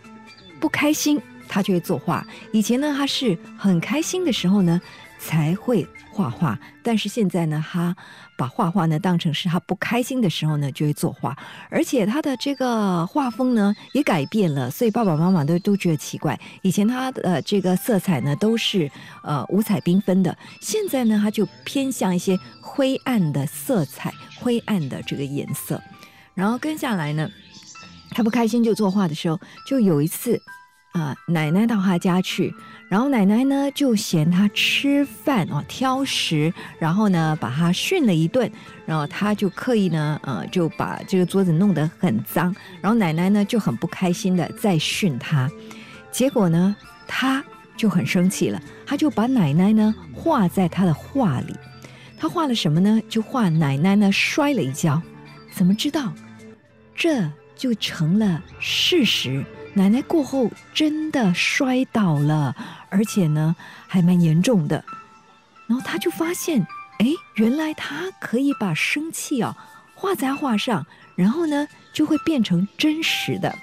[0.60, 2.26] 不开心，他就会作画。
[2.52, 4.82] 以前呢，他是很开心的时候呢
[5.20, 7.96] 才会画画，但是现在呢，他
[8.38, 11.38] 把画画呢当成是他不开心的时候呢就会作画，
[11.70, 16.40] 而且他的这个画风呢也改变了，所以爸爸妈妈都都觉得奇怪。
[16.62, 18.92] 以前他的这个色彩呢都是
[19.24, 24.14] 呃五彩缤纷的，现在呢他就偏向一些灰暗的色彩。
[24.40, 25.82] 灰暗的这个颜色，
[26.34, 27.30] 然后跟下来呢，
[28.10, 30.38] 他不开心就作画的时候，就有一次
[30.94, 32.54] 啊，奶奶到他家去，
[32.88, 38.50] 然后奶奶呢就嫌他吃饭啊挑食，然后呢把他训了一顿，
[38.86, 45.50] 然后他就刻意呢呃就把这个桌子弄得很脏，然后奶奶呢就很不开心的在训他，
[46.12, 46.76] 结果呢
[47.08, 47.44] 他
[47.76, 51.56] 就很生气了，他就把奶奶呢画在他的画里。
[52.20, 53.02] 他画了什么呢？
[53.10, 55.02] 就画奶奶呢摔了一跤，
[55.52, 56.14] 怎么知道？
[56.96, 59.44] 这就成了事实。
[59.76, 62.56] 奶奶过后真的摔倒了，
[62.90, 63.56] 而且呢
[63.88, 64.84] 还蛮严重的。
[65.68, 66.62] 然后他就发现，
[67.00, 69.58] 哎，原来他可以把生气啊
[69.96, 73.56] 画在画上，然后呢就会变成真实的。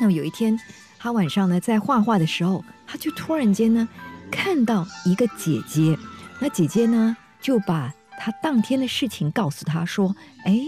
[0.00, 0.58] 那么有一天，
[0.98, 3.86] 他晚上呢在画画的时候，他就突然间呢
[4.30, 5.98] 看到一个姐姐，
[6.38, 10.14] 那姐姐呢就把他当天的事情告诉他说
[10.46, 10.60] ：“哎，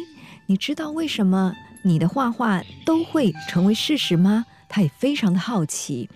[0.45, 6.09] 你知道为什么你的画画都会成为事实吗？”他也非常的好奇，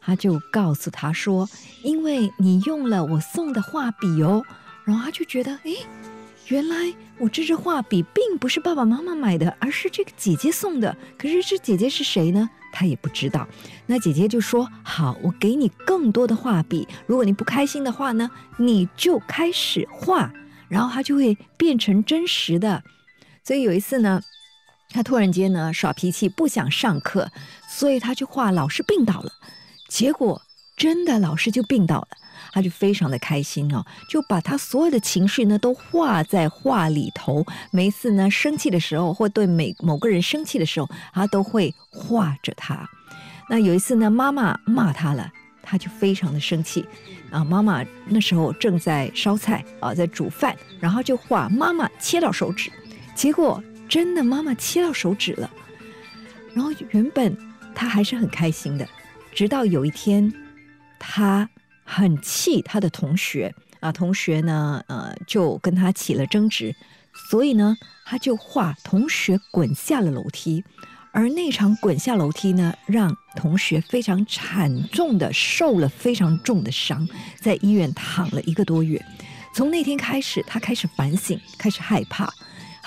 [0.00, 1.48] 他就告诉他说
[1.84, 4.42] ：“因为你用了我送的画笔哦。”
[4.86, 5.72] 然后他就觉得，哎，
[6.46, 10.96] 原来我这支画笔并不是爸爸妈妈买的，而是这个姐姐送的。
[11.18, 12.48] 可是这姐姐是谁呢？
[12.72, 13.46] 他也不知道。
[13.86, 16.88] 那姐姐就说：“好，我给你更多的画笔。
[17.06, 20.32] 如果你不开心的话呢，你就开始画，
[20.68, 22.82] 然后它就会变成真实的。”
[23.44, 24.22] 所以有一次呢，
[24.90, 27.30] 他突然间呢耍脾气，不想上课，
[27.68, 29.32] 所以他就画老师病倒了。
[29.88, 30.42] 结果
[30.76, 32.08] 真的老师就病倒了，
[32.52, 37.44] 他就非常的开心哦，就把他所有的情绪呢都画在画里头。
[37.70, 42.88] 每一次呢生气的时候，或对每某个人生气的时候，他都会画着他。
[43.50, 45.30] 那有一次呢，妈妈骂他了，
[45.62, 46.86] 他就非常的生气
[47.30, 47.42] 啊。
[47.42, 52.70] 妈妈那时候正在烧菜啊，在煮饭，然后就画妈妈切到手指，
[53.14, 55.50] 结果真的妈妈切到手指了。
[56.54, 57.36] 然后原本
[57.74, 58.88] 他还是很开心的，
[59.32, 60.32] 直到有一天，
[60.98, 61.48] 他
[61.84, 66.74] 很气他的同学啊，同学呢，呃，就跟他起了争执，
[67.30, 70.64] 所以呢，他就画同学滚下了楼梯。
[71.10, 77.08] 而那场滚下楼梯呢，让同学非常惨重的受了非常重的伤，
[77.40, 79.02] 在医院躺了一个多月。
[79.54, 82.32] 从那天开始，他开始反省，开始害怕，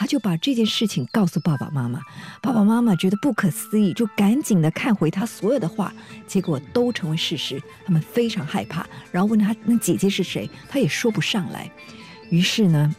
[0.02, 2.02] 他就把这件事情告诉爸爸妈妈。
[2.42, 5.94] 爸爸妈妈觉得不可思议，就赶紧的看回他所有的话，
[6.26, 7.62] 结果都成为事实。
[7.86, 11.70] 他们非常害怕，然后问他那姐姐是谁，他也说不上来。
[12.32, 12.96] 于是呢，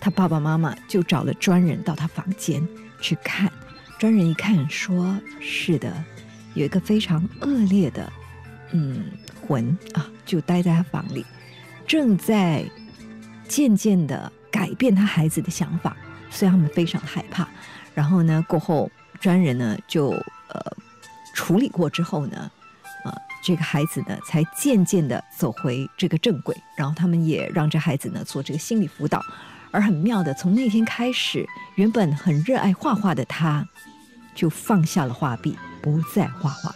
[0.00, 2.66] 他爸爸妈妈就找了专人到他房间
[3.02, 3.52] 去看。
[3.98, 6.02] 专人一看，说是的，
[6.54, 8.10] 有一个非常恶劣的，
[8.72, 9.04] 嗯，
[9.46, 11.26] 魂啊，就待在他房里，
[11.86, 12.64] 正在
[13.46, 15.96] 渐渐的改变他孩子的想法，
[16.30, 17.48] 所以他们非常害怕。
[17.94, 18.90] 然后呢，过后
[19.20, 20.76] 专人呢就呃
[21.34, 22.50] 处理过之后呢，
[23.04, 26.56] 呃，这个孩子呢才渐渐的走回这个正轨。
[26.76, 29.22] 然后他们也让这孩子呢做这个心理辅导。
[29.70, 31.46] 而很妙的，从那天开始，
[31.76, 33.66] 原本很热爱画画的他。
[34.32, 36.74] 就放下了画笔，不再画画。